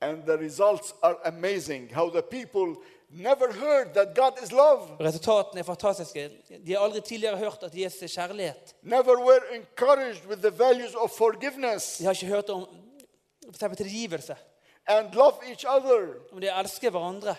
And 0.00 0.22
the 0.26 0.36
results 0.38 0.94
are 1.02 1.16
amazing. 1.24 1.90
How 1.94 2.10
the 2.10 2.22
people 2.22 2.76
never 3.10 3.52
heard 3.52 3.94
that 3.94 4.14
God 4.14 4.32
is 4.44 4.52
love, 4.52 4.80
Resultatene 5.00 5.60
er 5.60 5.64
fantastiske. 5.64 6.30
De 6.66 6.72
har 6.72 6.84
aldri 6.84 7.00
tidligere 7.00 7.36
hørt 7.36 7.58
at 7.62 7.74
Jesus 7.74 8.02
er 8.02 8.06
kjærlighet. 8.26 8.74
never 8.82 9.16
were 9.16 9.40
encouraged 9.54 10.26
with 10.28 10.40
the 10.42 10.58
values 10.58 10.94
of 10.94 11.10
forgiveness 11.10 11.96
De 11.98 12.04
har 12.04 12.12
ikke 12.12 12.26
hørt 12.26 12.50
om 12.50 12.66
for 13.58 13.68
tilgivelse, 13.74 14.36
and 14.86 15.14
love 15.14 15.34
each 15.48 15.64
other. 15.68 16.14
om 16.32 16.40
de 16.40 16.48
elsker 16.60 16.90
hverandre. 16.90 17.34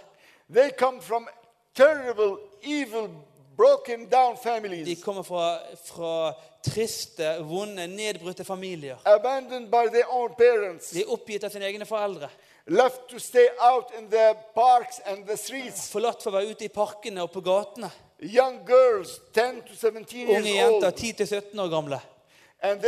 They 0.54 0.72
come 0.78 1.02
from 1.02 1.28
terrible, 1.76 2.38
evil 2.64 3.10
broken 3.56 4.08
down 4.10 4.36
De 4.36 4.42
families, 4.44 5.04
kommer 5.04 5.24
fra, 5.24 5.60
fra 5.86 6.34
triste, 6.64 7.40
vonde, 7.44 7.88
nedbrutte 7.88 8.44
familier. 8.44 8.96
abandoned 9.06 9.70
by 9.72 9.90
their 9.92 10.06
own 10.10 10.30
parents, 10.38 10.90
De 10.90 11.02
er 11.02 11.12
oppgitt 11.12 11.44
av 11.44 11.50
sine 11.52 11.66
egne 11.66 11.86
foreldre. 11.86 12.30
left 12.68 13.08
to 13.10 13.20
stay 13.20 13.48
out 13.60 13.92
in 13.98 14.10
the 14.10 14.36
parks 14.56 15.00
and 15.06 15.26
the 15.28 15.38
streets. 15.38 15.90
Forlatt 15.92 16.24
for 16.24 16.32
å 16.32 16.38
være 16.40 16.52
ute 16.54 16.66
i 16.66 16.70
parkene 16.70 17.24
og 17.24 17.32
på 17.32 17.42
gatene. 17.42 17.90
Young 18.22 18.60
girls, 18.68 19.20
10 19.34 19.62
to 19.68 19.76
17 19.76 20.28
Unge 20.28 20.44
years 20.44 20.46
jenter 20.46 20.88
old, 20.92 21.54
10-17 21.54 21.60
år 21.64 21.70
gamle. 21.72 22.00
And. 22.62 22.86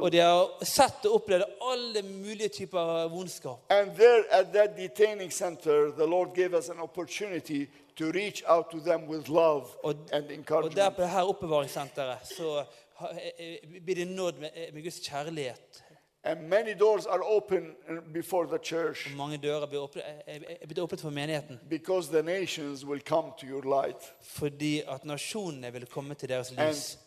Og 0.00 0.12
de 0.12 0.18
har 0.18 0.64
sett 0.64 1.06
og 1.06 1.14
opplevd 1.14 1.44
alle 1.60 2.02
mulige 2.02 2.48
typer 2.48 3.08
vondskap. 3.08 3.58
And 3.70 3.90
there 3.96 4.24
at 4.30 4.46
that 4.52 4.76
detaining 4.76 5.32
center, 5.32 5.90
the 5.90 6.06
Lord 6.06 6.34
gave 6.34 6.54
us 6.58 6.68
an 6.68 6.80
opportunity 6.80 7.66
to 7.96 8.04
reach 8.04 8.42
out 8.46 8.66
to 8.70 8.78
them 8.80 9.08
with 9.08 9.30
love 9.30 9.66
Og, 9.84 9.94
and 10.12 10.50
og 10.50 10.74
der 10.76 10.90
på 10.90 11.02
det 11.02 11.10
her 11.10 11.22
oppbevaringssenteret 11.22 12.18
så 12.36 12.64
eh, 13.00 13.16
eh, 13.38 13.56
blir 13.84 13.94
de 13.94 14.04
nådd 14.04 14.38
med, 14.40 14.50
eh, 14.54 14.74
med 14.74 14.82
Guds 14.82 15.00
kjærlighet. 15.00 15.82
And 16.24 16.48
many 16.48 16.80
doors 16.80 17.06
are 17.06 17.20
open 17.22 17.74
before 18.12 18.46
the 18.46 18.58
church 18.64 19.10
Og 19.10 19.16
mange 19.16 19.38
dører 19.38 19.66
blir 19.66 19.78
åpnet, 19.78 21.00
for 21.00 21.10
menigheten. 21.10 21.60
because 21.70 22.08
the 22.08 22.22
nations 22.22 22.84
will 22.84 23.00
come 23.00 23.32
to 23.40 23.46
your 23.46 23.82
light. 23.82 24.12
Fordi 24.22 24.80
at 24.88 25.04
nasjonene 25.04 25.72
vil 25.72 25.86
komme 25.86 26.14
til 26.14 26.28
deres 26.28 26.50
And 26.50 26.68
lys. 26.68 26.98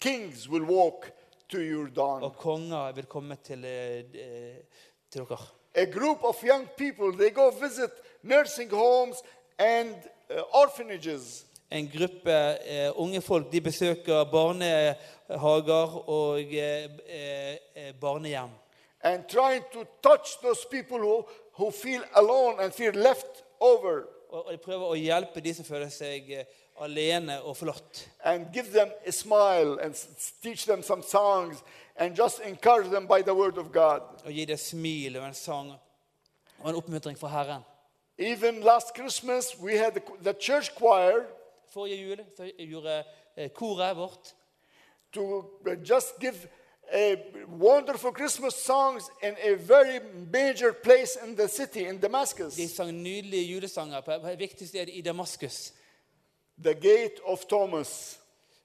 Kings 0.00 0.48
will 0.48 0.64
walk 0.64 1.10
to 1.48 1.58
your 1.58 1.86
dawn. 1.88 2.22
Og 2.22 2.36
konger 2.36 2.92
vil 2.92 3.04
komme 3.04 3.36
til, 3.44 3.64
eh, 3.64 3.98
eh, 3.98 4.56
til 5.10 5.22
dere. 5.28 5.38
A 5.74 5.84
group 5.84 6.24
of 6.24 6.44
young 6.44 6.68
people, 6.76 7.12
they 7.12 7.30
go 7.30 7.50
visit 7.50 7.90
nursing 8.22 8.70
homes 8.70 9.16
and 9.58 9.94
uh, 10.30 10.62
orphanages. 10.62 11.44
En 11.70 11.90
gruppe 11.98 12.58
eh, 12.66 12.90
unge 12.96 13.20
folk 13.20 13.52
de 13.52 13.60
besøker 13.60 14.24
barnehager 14.24 16.08
og 16.08 16.40
eh, 16.40 16.90
eh, 17.08 17.56
eh, 17.74 17.92
barnehjem. 18.00 18.50
and 19.02 19.28
trying 19.28 19.62
to 19.72 19.86
touch 20.02 20.40
those 20.42 20.64
people 20.64 20.98
who, 20.98 21.24
who 21.52 21.70
feel 21.70 22.02
alone 22.14 22.56
and 22.60 22.74
feel 22.74 22.92
left 22.92 23.44
over 23.60 24.04
Og, 24.30 24.46
og 24.46 24.52
de 24.52 24.58
prøver 24.58 24.86
å 24.90 24.96
hjelpe 24.98 25.40
de 25.40 25.52
som 25.54 25.66
føler 25.66 25.90
seg 25.92 26.30
eh, 26.34 26.48
alene 26.80 27.42
og 27.42 27.56
flott. 27.56 28.08
and 28.24 28.46
give 28.52 28.66
them 28.72 28.88
a 29.06 29.10
smile 29.10 29.78
and 29.82 29.94
teach 30.42 30.64
them 30.66 30.82
some 30.82 31.02
songs 31.02 31.56
and 31.96 32.16
just 32.16 32.40
encourage 32.44 32.90
them 32.90 33.06
by 33.06 33.22
the 33.22 33.34
word 33.34 33.58
of 33.58 33.72
God. 33.72 34.00
Og 34.24 34.32
gi 34.32 34.44
dem 34.44 34.56
smil 34.56 35.16
og 35.16 35.26
en 35.26 35.34
sang 35.34 35.72
og 36.58 36.70
en 36.70 36.76
oppmuntring 36.76 37.18
fra 37.18 37.28
Herren. 37.28 37.62
Even 38.18 38.60
last 38.60 38.94
Christmas, 38.96 39.58
we 39.60 39.78
had 39.78 39.92
the, 39.92 40.02
the 40.22 40.34
church 40.40 40.70
choir 40.78 41.24
Forrige 41.68 41.96
jul 41.96 42.18
så 42.36 42.50
gjorde 42.58 43.04
eh, 43.36 43.50
koret 43.50 43.96
vårt 43.96 44.34
to 45.12 45.44
uh, 45.66 45.76
just 45.90 46.20
give 46.20 46.48
a 46.92 47.16
wonderful 47.48 48.12
Christmas 48.12 48.54
songs 48.54 49.10
in 49.22 49.34
a 49.42 49.54
very 49.54 50.00
major 50.32 50.72
place 50.72 51.18
in 51.24 51.36
the 51.36 51.48
city, 51.48 51.84
in 51.84 51.98
Damascus, 51.98 52.54
De 52.54 52.68
sang 52.68 52.92
nydelige 53.02 53.44
julesanger 53.44 54.00
på 54.00 54.10
et 54.12 54.38
viktig 54.38 54.68
sted 54.68 54.88
i 54.88 55.00
Damaskus. 55.00 55.72
The 56.62 56.74
gate 56.74 57.20
of 57.26 57.46
Thomas 57.48 58.18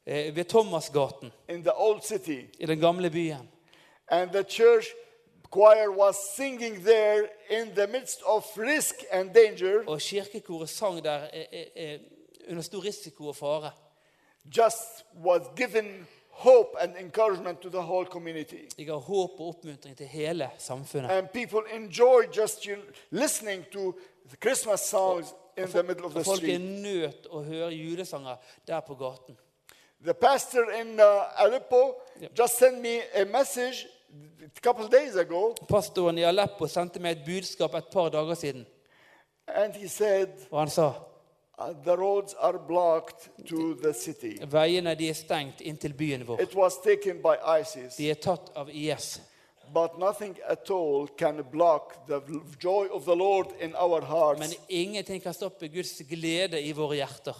eh, 0.05 0.31
Ved 0.35 0.45
Thomasgaten 0.49 1.31
in 1.49 1.63
the 1.63 1.71
old 1.73 2.03
city. 2.03 2.47
i 2.59 2.65
den 2.65 2.79
gamle 2.79 3.09
byen. 3.09 3.49
And 4.07 4.31
the 4.31 4.43
church 4.43 4.85
choir 5.51 5.89
was 5.91 6.15
singing 6.35 6.83
there 6.83 7.29
in 7.49 7.75
the 7.75 7.87
midst 7.87 8.21
of 8.25 8.45
risk 8.57 8.95
and 9.11 9.33
danger, 9.33 9.83
Og 9.87 9.99
kirkekoret 10.01 10.69
sang 10.69 11.03
der 11.03 11.27
eh, 11.33 11.65
eh, 11.75 11.99
under 12.49 12.61
stor 12.63 12.79
risiko 12.83 13.27
og 13.27 13.35
fare. 13.35 13.71
just 14.57 15.05
was 15.23 15.41
given 15.55 16.07
hope 16.29 16.75
and 16.81 16.95
encouragement 16.97 17.59
to 17.61 17.69
the 17.69 17.81
whole 17.81 18.05
community. 18.05 18.67
De 18.77 18.85
ga 18.85 18.93
håp 18.93 19.29
og 19.39 19.47
oppmuntring 19.47 19.97
til 19.97 20.07
hele 20.07 20.49
samfunnet. 20.57 21.11
And 21.11 21.27
people 21.27 21.61
enjoy 21.75 22.21
just 22.37 22.63
you 22.65 22.75
listening 23.11 23.65
to 23.71 23.93
the 24.29 24.37
Christmas 24.37 24.79
songs 24.79 25.27
Og 25.57 26.25
folk 26.25 26.43
er 26.43 26.59
nødt 26.59 26.81
nødt 26.81 27.27
å 27.29 27.41
høre 27.43 27.71
julesanger 27.75 28.35
der 28.67 28.79
på 28.79 28.95
gaten. 28.95 29.37
The 30.03 30.13
pastor 30.13 30.71
in 30.81 30.99
uh, 30.99 31.43
Aleppo 31.43 32.01
just 32.39 32.57
sent 32.57 32.81
me 32.81 33.01
a 33.13 33.25
message 33.25 33.85
a 34.43 34.59
couple 34.61 34.85
of 34.85 34.91
days 34.91 35.15
ago, 35.15 35.53
Pastoren 35.69 36.17
i 36.17 36.23
Aleppo 36.23 36.67
sendte 36.67 36.99
meg 36.99 37.19
et 37.19 37.25
budskap 37.25 37.75
et 37.75 37.85
par 37.93 38.09
dager 38.09 38.35
siden. 38.35 38.65
and 39.47 39.75
he 39.75 39.87
said, 39.87 40.29
Og 40.51 40.59
han 40.59 40.69
sa 40.69 40.87
uh, 41.59 41.73
The 41.83 41.95
roads 41.97 42.33
are 42.39 42.57
blocked 42.67 43.29
to 43.47 43.75
the 43.83 43.93
city. 43.93 44.39
veiene 44.51 44.95
de 44.95 45.09
er 45.09 45.13
stengt 45.13 45.61
inn 45.61 45.77
til 45.77 45.93
byen 45.93 46.27
vår. 46.27 46.41
It 46.41 46.55
was 46.55 46.77
taken 46.83 47.21
by 47.21 47.35
ISIS. 47.61 47.95
De 47.95 48.09
er 48.09 48.15
tatt 48.15 48.51
av 48.55 48.69
IS. 48.69 49.21
But 49.73 49.97
nothing 49.99 50.35
at 50.49 50.69
all 50.69 51.07
can 51.07 51.43
block 51.51 52.07
the 52.07 52.21
joy 52.59 52.87
of 52.91 53.05
the 53.05 53.15
Lord 53.15 53.47
in 53.59 53.75
our 53.75 54.01
Men 54.01 54.09
hearts 54.09 54.55
ingenting 54.69 55.21
kan 55.21 55.33
stoppe 55.33 55.67
Guds 55.67 56.01
glede 56.09 56.61
i 56.61 56.73
våre 56.73 56.95
hjerter. 56.95 57.35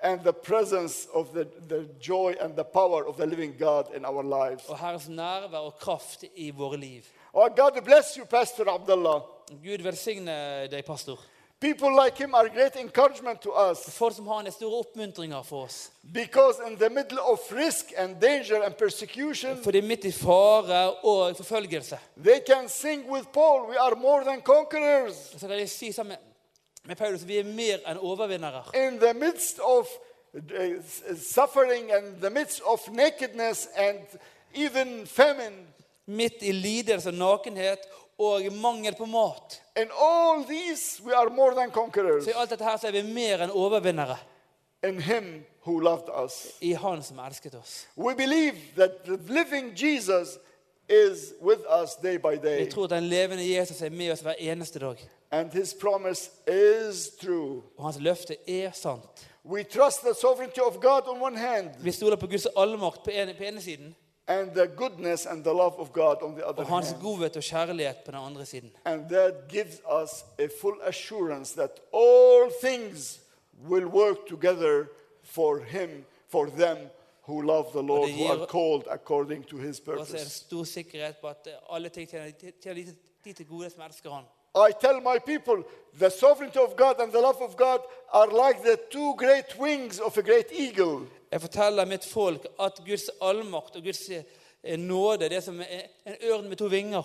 and 0.00 0.20
the 0.22 0.32
presence 0.32 1.08
of 1.14 1.32
the, 1.34 1.44
the 1.68 1.88
joy 2.00 2.34
and 2.40 2.54
the 2.56 2.64
power 2.64 3.04
of 3.06 3.16
the 3.16 3.26
living 3.26 3.54
God 3.58 3.94
in 3.96 4.04
our 4.04 4.22
lives. 4.22 4.64
Og 4.68 4.78
Herrens 4.78 5.08
nærvær 5.08 5.58
og 5.58 5.74
kraft 5.78 6.24
i 6.36 6.50
våre 6.50 6.76
liv. 6.76 7.02
Oh, 7.32 7.48
God 7.56 7.82
bless 7.84 8.14
you, 8.16 8.24
Pastor 8.24 8.68
Abdullah. 8.74 9.20
Gud 9.64 9.82
velsigne 9.82 10.68
deg, 10.70 10.84
pastor. 10.84 11.18
People 11.60 11.90
like 12.04 12.16
him 12.18 12.34
are 12.34 12.48
great 12.48 12.76
encouragement 12.76 13.40
to 13.42 13.50
us 13.70 13.78
Folk 13.90 14.14
som 14.16 14.26
har 14.26 14.40
en 14.40 14.52
store 14.52 14.78
oppmuntringer 14.78 15.42
for 15.42 15.64
oss. 15.64 15.90
because, 16.12 16.56
in 16.70 16.76
the 16.78 16.88
middle 16.90 17.18
of 17.20 17.38
risk 17.52 17.92
and 17.96 18.16
danger 18.20 18.62
and 18.62 18.74
persecution, 18.76 19.62
Fordi 19.64 19.80
midt 19.80 20.04
i 20.04 20.12
fare 20.12 20.92
og 21.04 21.36
forfølgelse 21.36 21.98
they 22.24 22.40
can 22.46 22.68
sing 22.68 23.10
with 23.10 23.26
Paul, 23.32 23.68
We 23.70 23.76
are 23.80 23.94
more 23.96 24.24
than 24.24 24.40
conquerors. 24.42 25.14
så 25.36 25.48
kan 25.48 25.58
de 25.58 25.66
si 25.68 25.92
sammen 25.92 26.16
med 26.84 26.96
Paulus 26.96 27.26
vi 27.26 27.38
er 27.38 27.44
mer 27.44 27.78
enn 27.90 27.98
overvinnere. 27.98 28.62
In 28.74 28.98
the 29.00 29.14
midst 29.14 29.58
of 29.58 29.86
uh, 30.34 30.40
suffering 31.16 31.92
and 31.92 32.20
the 32.20 32.30
midst 32.30 32.60
of 32.66 32.88
nakedness 32.88 33.68
and 33.76 33.98
even 34.54 35.06
famine, 35.06 35.56
Midt 36.06 36.34
i 36.40 36.52
lidelse 36.52 37.08
og 37.08 37.14
nakenhet 37.14 37.78
og 38.18 38.42
mangel 38.52 38.94
på 38.94 39.06
mat. 39.06 39.62
in 39.76 39.88
all 40.00 40.44
these, 40.44 41.02
we 41.04 41.14
are 41.14 41.30
more 41.30 41.54
than 41.54 41.70
conquerors 41.70 42.24
Så 42.24 42.30
i 42.30 42.34
alt 42.36 42.50
dette 42.50 42.64
her 42.64 42.76
så 42.76 42.86
er 42.88 42.92
vi 42.92 43.02
mer 43.02 43.38
enn 43.44 43.50
overvinnere 43.50 44.16
in 44.88 45.00
Him 45.02 45.44
who 45.66 45.80
loved 45.80 46.08
us. 46.24 46.46
i 46.60 46.72
Han 46.72 47.02
som 47.02 47.18
elsket 47.18 47.54
oss. 47.54 47.86
We 47.96 48.14
believe 48.14 48.56
that 48.76 48.90
the 49.04 49.16
living 49.32 49.72
Jesus 49.76 50.38
is 50.88 51.32
with 51.42 51.60
us 51.82 51.94
day 52.02 52.16
by 52.18 52.30
Vi 52.42 52.48
day, 52.48 52.70
tror 52.70 52.84
at 52.84 52.90
den 52.90 53.04
levende 53.04 53.44
Jesus 53.56 53.82
er 53.82 53.90
med 53.90 54.12
oss 54.12 54.20
hver 54.20 54.34
eneste 54.38 54.78
dag. 54.78 55.08
and 55.30 55.52
His 55.52 55.74
promise 55.80 56.30
is 56.48 57.08
true. 57.20 57.62
Og 57.76 57.84
hans 57.84 57.96
løfte 58.00 58.36
er 58.48 58.70
sant. 58.72 59.28
We 59.44 59.62
trust 59.64 60.00
the 60.00 60.14
sovereignty 60.14 60.60
of 60.60 60.74
God 60.80 61.02
on 61.08 61.22
one 61.22 61.38
hand 61.38 61.68
Vi 61.80 61.92
stoler 61.92 62.16
på 62.16 62.26
Guds 62.26 62.46
allmakt 62.56 63.02
på 63.04 63.10
på 63.38 63.44
ene 63.44 63.60
siden 63.60 63.94
and 64.28 64.50
the 64.54 64.66
goodness 64.66 65.26
and 65.26 65.44
the 65.44 65.52
love 65.52 65.74
of 65.78 65.92
God 65.92 66.16
on 66.22 66.34
the 66.34 66.44
other 66.48 66.62
og 66.62 66.66
hans 66.68 66.90
hand. 66.90 67.02
godhet 67.02 67.36
og 67.36 67.42
kjærlighet 67.42 67.96
på 68.04 68.10
den 68.10 68.20
andre 68.20 68.46
siden. 68.46 68.72
And 68.84 69.08
that 69.08 69.34
gives 69.48 69.80
us 70.02 70.24
a 70.38 70.48
full 70.60 70.76
assurance 70.82 71.54
that 71.54 71.70
all 71.94 72.50
things 72.64 73.20
will 73.68 73.86
work 73.86 74.16
together 74.28 74.86
for 75.22 75.58
Him, 75.58 76.04
for 76.28 76.46
them 76.46 76.76
who 77.28 77.42
love 77.42 77.66
the 77.72 77.82
Lord, 77.82 78.10
who 78.10 78.26
are 78.32 78.46
called 78.46 78.84
according 78.90 79.44
to 79.46 79.56
His 79.56 79.80
Og 79.80 79.84
så 79.86 79.92
er 79.92 79.96
det 79.96 80.06
purpose. 80.08 80.30
stor 80.30 80.64
sikkerhet 80.64 81.16
på 81.16 81.26
at 81.28 81.48
alle 81.70 81.88
ting 81.88 82.08
tjener 82.10 82.30
tjener 82.62 82.74
de- 82.84 82.96
de 83.24 83.32
til 83.32 83.46
gode 83.46 83.70
som 83.70 83.82
elsker 83.82 84.10
Han. 84.10 84.24
I 84.68 84.72
tell 84.80 85.00
my 85.00 85.18
people 85.26 85.62
the 85.98 86.10
sovereignty 86.10 86.58
of 86.58 86.76
God 86.76 86.94
and 87.00 87.12
the 87.12 87.20
love 87.20 87.40
of 87.42 87.56
God 87.56 87.78
are 88.12 88.26
like 88.48 88.60
the 88.62 88.76
two 88.90 89.14
great 89.18 89.56
wings 89.60 90.00
of 90.00 90.18
a 90.18 90.22
great 90.22 90.46
eagle. 90.52 91.06
Jeg 91.30 91.40
forteller 91.40 91.88
mitt 91.88 92.04
folk 92.08 92.46
at 92.60 92.80
Guds 92.86 93.10
allmakt 93.20 93.76
og 93.76 93.82
Guds 93.84 94.08
eh, 94.10 94.78
nåde 94.78 95.28
det 95.28 95.36
er 95.36 95.44
som 95.44 95.60
en 95.60 96.14
ørn 96.30 96.48
med 96.48 96.56
to 96.56 96.66
vinger. 96.72 97.04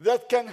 Som 0.00 0.48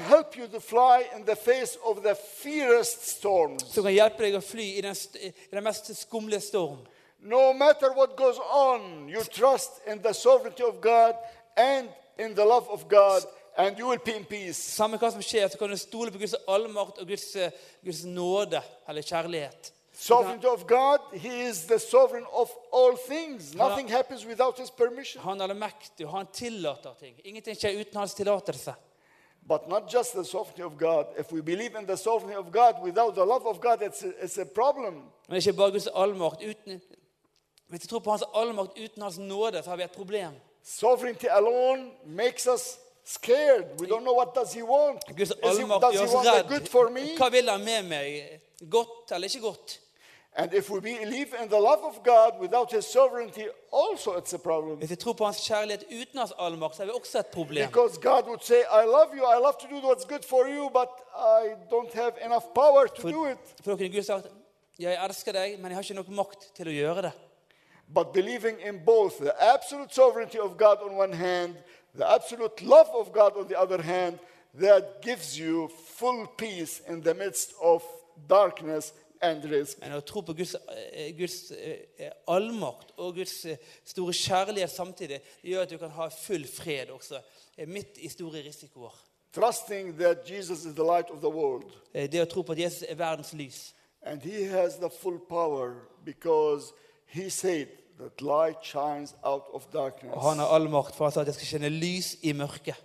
kan 3.83 3.95
hjelpe 3.95 4.25
deg 4.25 4.35
å 4.35 4.43
fly 4.43 4.65
i 4.75 4.81
den, 4.83 4.97
i 5.23 5.31
den 5.53 5.63
mest 5.63 5.87
skumle 5.95 6.39
storm. 6.43 6.83
No 7.19 7.53
matter 7.53 7.93
what 7.95 8.17
goes 8.17 8.39
on, 8.39 9.09
you 9.09 9.23
trust 9.23 9.71
in 9.87 10.03
the 10.03 10.13
sovereignty 10.13 10.63
of 10.63 10.81
God 10.81 11.15
and 11.55 11.89
in 12.19 12.35
the 12.35 12.45
love 12.45 12.67
of 12.69 12.87
God, 12.89 13.23
and 13.57 13.79
you 13.79 13.87
will 13.87 14.03
be 14.05 14.15
in 14.15 14.25
peace. 14.25 14.59
Samme 14.59 14.99
hva 14.99 15.11
som 15.11 15.23
skjer, 15.23 15.47
så 15.47 15.57
kan 15.57 15.71
du 15.71 15.77
stole 15.79 16.11
på 16.11 16.21
Guds 16.21 16.35
allmakt 16.47 16.99
og 16.99 17.07
Guds, 17.07 17.35
eh, 17.35 17.51
Guds 17.83 18.03
nåde 18.03 18.61
eller 18.87 19.01
kjærlighet. 19.01 19.71
Sovereignty 19.99 20.47
of 20.47 20.67
God, 20.67 20.99
He 21.13 21.41
is 21.49 21.65
the 21.65 21.79
sovereign 21.79 22.25
of 22.31 22.51
all 22.71 22.95
things. 22.95 23.55
Nothing 23.55 23.87
happens 23.87 24.25
without 24.25 24.59
His 24.59 24.69
permission. 24.69 25.21
Han 25.23 25.41
er 25.41 25.47
allmektig, 25.47 26.05
og 26.05 26.11
han 26.11 26.27
tillater 26.33 26.93
ting. 26.99 27.15
Ingenting 27.25 27.57
skjer 27.57 27.79
uten 27.79 27.97
hans 27.97 28.13
tillatelse. 28.13 28.75
But 29.47 29.67
not 29.67 29.93
just 29.93 30.13
the 30.13 30.25
sovereignty 30.25 30.61
of 30.61 30.77
God. 30.77 31.05
If 31.17 31.31
we 31.31 31.41
believe 31.41 31.75
in 31.79 31.87
the 31.87 31.97
sovereignty 31.97 32.37
of 32.37 32.51
God 32.51 32.83
without 32.83 33.15
the 33.15 33.25
love 33.25 33.47
of 33.47 33.59
God, 33.59 33.81
it's 33.81 34.03
a, 34.03 34.11
it's 34.23 34.41
a 34.41 34.45
problem. 34.45 35.03
Men 35.29 35.37
ikke 35.37 35.53
bare 35.53 35.71
Guds 35.71 35.87
allmakt. 35.87 36.43
Uten, 36.43 36.81
hvis 37.67 37.81
vi 37.81 37.87
tror 37.87 37.99
på 37.99 38.11
Hans 38.11 38.23
allmakt 38.33 38.77
uten 38.77 39.01
Hans 39.01 39.17
nåde, 39.17 39.63
så 39.63 39.69
har 39.69 39.77
vi 39.77 39.83
et 39.83 39.91
problem. 39.91 40.33
Sovereignty 40.63 41.25
alone 41.29 41.91
makes 42.05 42.47
us 42.47 42.77
scared. 43.05 43.65
We 43.79 43.87
don't 43.87 44.03
know 44.03 44.15
what 44.15 44.35
does 44.35 44.53
he 44.53 44.63
want. 44.63 45.01
Guds 45.17 45.31
allmakt 45.31 45.81
does 45.81 45.95
gjør 45.95 46.07
he 46.07 46.17
oss 46.17 46.27
redd. 46.27 46.49
good 46.49 46.67
for 46.67 46.89
me? 46.89 47.15
Hva 47.17 47.29
vil 47.29 47.49
han 47.49 47.63
med 47.63 47.83
meg? 47.83 48.39
Godt 48.69 49.11
eller 49.11 49.27
ikke 49.27 49.41
godt? 49.47 49.79
And 50.39 50.53
if 50.53 50.69
we 50.69 50.79
believe 50.79 51.33
in 51.41 51.49
the 51.49 51.59
love 51.59 51.83
of 51.83 52.03
God 52.03 52.39
without 52.39 52.71
his 52.71 52.85
sovereignty, 52.85 53.47
also 53.71 54.17
it's 54.17 54.33
a 54.33 54.37
problem. 54.37 54.77
Hvis 54.77 54.89
vi 54.89 54.95
tror 54.95 55.13
på 55.13 55.25
Hans 55.25 55.37
kjærlighet 55.47 55.83
uten 56.01 56.19
Hans 56.19 56.33
allmakt, 56.39 56.75
så 56.75 56.91
også 56.95 57.19
et 57.19 57.27
problem. 57.27 57.67
Because 57.67 57.97
God 57.97 58.23
would 58.27 58.43
say, 58.43 58.59
I 58.59 58.85
love 58.85 59.09
you, 59.17 59.23
I 59.25 59.39
love 59.39 59.53
to 59.59 59.67
do 59.67 59.79
what's 59.87 60.05
good 60.05 60.23
for 60.23 60.45
you, 60.45 60.69
but 60.69 60.89
I 61.15 61.55
don't 61.71 61.93
have 61.93 62.13
enough 62.25 62.45
power 62.55 62.87
to 62.87 63.01
For, 63.01 63.11
do 63.11 63.25
it. 63.25 63.37
for 63.63 63.71
da 63.71 63.77
kunne 63.77 63.89
Gud 63.89 64.03
sagt 64.03 64.25
ja, 64.79 64.89
jeg 64.89 65.05
elsker 65.05 65.31
deg, 65.31 65.59
men 65.59 65.71
jeg 65.71 65.75
har 65.75 65.83
ikke 65.83 65.93
nok 65.93 66.09
makt 66.09 66.51
til 66.55 66.67
å 66.67 66.71
gjøre 66.71 67.01
det. 67.01 67.11
But 67.93 68.13
believing 68.13 68.61
in 68.61 68.81
both 68.85 69.17
the 69.17 69.33
absolute 69.53 69.93
sovereignty 69.93 70.37
of 70.37 70.57
God 70.57 70.77
on 70.85 70.97
one 70.97 71.13
hand, 71.15 71.55
the 71.95 72.05
absolute 72.05 72.61
love 72.61 72.89
of 72.93 73.11
God 73.11 73.31
on 73.37 73.47
the 73.47 73.57
other 73.59 73.81
hand, 73.81 74.19
that 74.59 75.01
gives 75.01 75.39
you 75.39 75.69
full 75.95 76.27
peace 76.37 76.81
in 76.87 77.01
the 77.01 77.13
midst 77.13 77.53
of 77.61 77.81
darkness 78.29 78.93
and 79.21 79.45
risk. 79.51 79.79
Men 79.81 79.95
å 79.97 80.01
tro 80.05 80.21
på 80.21 80.35
Guds, 80.37 80.55
eh, 80.91 81.11
Guds 81.17 81.51
eh, 81.51 82.11
allmakt 82.27 82.93
og 82.97 83.15
Guds 83.15 83.45
eh, 83.45 83.57
store 83.85 84.13
kjærlighet 84.13 84.71
samtidig 84.71 85.19
det 85.41 85.51
gjør 85.51 85.65
at 85.65 85.73
du 85.73 85.77
kan 85.81 85.93
ha 85.95 86.09
full 86.13 86.47
fred 86.47 86.91
også, 86.93 87.21
midt 87.67 87.97
i 87.97 88.09
store 88.09 88.43
risikoer. 88.45 88.95
Trusting 89.33 89.97
that 89.99 90.29
Jesus 90.29 90.65
is 90.65 90.75
the 90.75 90.83
light 90.83 91.09
of 91.09 91.21
the 91.21 91.29
world. 91.29 91.69
Det 91.93 92.21
å 92.21 92.29
tro 92.29 92.41
på 92.41 92.55
at 92.55 92.61
Jesus 92.61 92.85
er 92.87 92.97
verdens 92.97 93.33
lys. 93.37 93.73
And 94.01 94.23
he 94.23 94.45
has 94.45 94.77
the 94.79 94.89
full 94.89 95.19
power 95.19 95.87
because 96.05 96.73
he 97.05 97.29
said 97.29 97.67
that 97.99 98.21
light 98.21 98.63
shines 98.63 99.13
out 99.23 99.45
of 99.53 99.67
darkness. 99.73 100.13
Og 100.13 100.21
han 100.21 100.39
har 100.39 100.53
all 100.55 100.69
makt, 100.69 100.95
for 100.95 101.05
han 101.05 101.11
sa 101.11 101.21
at 101.21 101.27
jeg 101.27 101.39
skal 101.41 101.51
skinne 101.51 101.73
lys 101.73 102.15
i 102.23 102.33
mørket. 102.33 102.77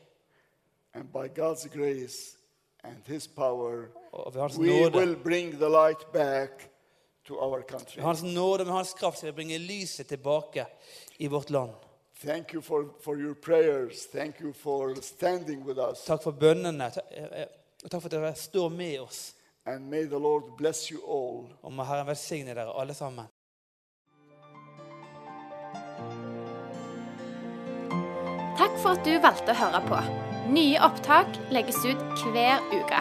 And 0.95 1.09
by 1.13 1.29
God's 1.29 1.69
grace 1.73 2.37
and 2.85 2.97
his 3.07 3.27
power, 3.27 3.89
Og 4.13 4.35
ved 4.35 4.41
hans 4.41 4.59
we 4.59 4.67
nåde, 4.67 4.99
will 4.99 5.17
bring 5.17 5.53
the 5.53 5.69
light 5.69 6.13
back 6.13 6.69
to 7.25 7.35
our 7.41 7.63
country. 7.63 7.97
ved 7.97 8.05
hans 8.05 8.23
nåde 8.23 8.61
og 8.61 8.67
med 8.67 8.75
hans 8.75 8.93
kraft 8.95 9.19
skal 9.19 9.27
vi 9.33 9.33
bringe 9.37 9.59
lyset 9.59 10.07
tilbake 10.07 10.67
i 11.19 11.27
vårt 11.27 11.51
land. 11.51 11.71
Thank 12.25 12.53
you 12.55 12.63
for, 12.63 12.85
for 13.05 13.15
your 13.17 13.35
prayers. 13.35 14.07
Thank 14.07 14.41
you 14.41 14.53
for 14.53 14.95
standing 15.03 15.65
with 15.67 15.79
us. 15.91 16.05
Takk 16.07 16.23
for 16.23 16.31
bønnene. 16.31 16.91
Ta- 16.95 17.01
eh, 17.11 17.25
eh, 17.43 17.47
Og 17.85 17.91
takk 17.91 18.03
for 18.03 18.07
at 18.09 18.13
dere 18.13 18.35
står 18.35 18.69
med 18.69 19.01
oss. 19.01 19.35
And 19.67 19.91
may 19.91 20.05
the 20.07 20.19
Lord 20.19 20.43
bless 20.59 20.87
you 20.89 21.01
all. 21.09 21.49
Og 21.63 21.73
må 21.73 21.83
Herren 21.85 22.07
velsigne 22.07 22.55
dere 22.55 22.81
alle 22.81 22.95
sammen. 22.95 23.25
Takk 28.59 28.75
for 28.83 28.95
at 28.95 29.05
du 29.07 29.15
valgte 29.23 29.55
å 29.55 29.59
høre 29.59 29.81
på. 29.89 29.99
Nye 30.53 30.79
opptak 30.85 31.39
legges 31.55 31.79
ut 31.87 32.03
hver 32.35 32.63
uke. 32.75 33.01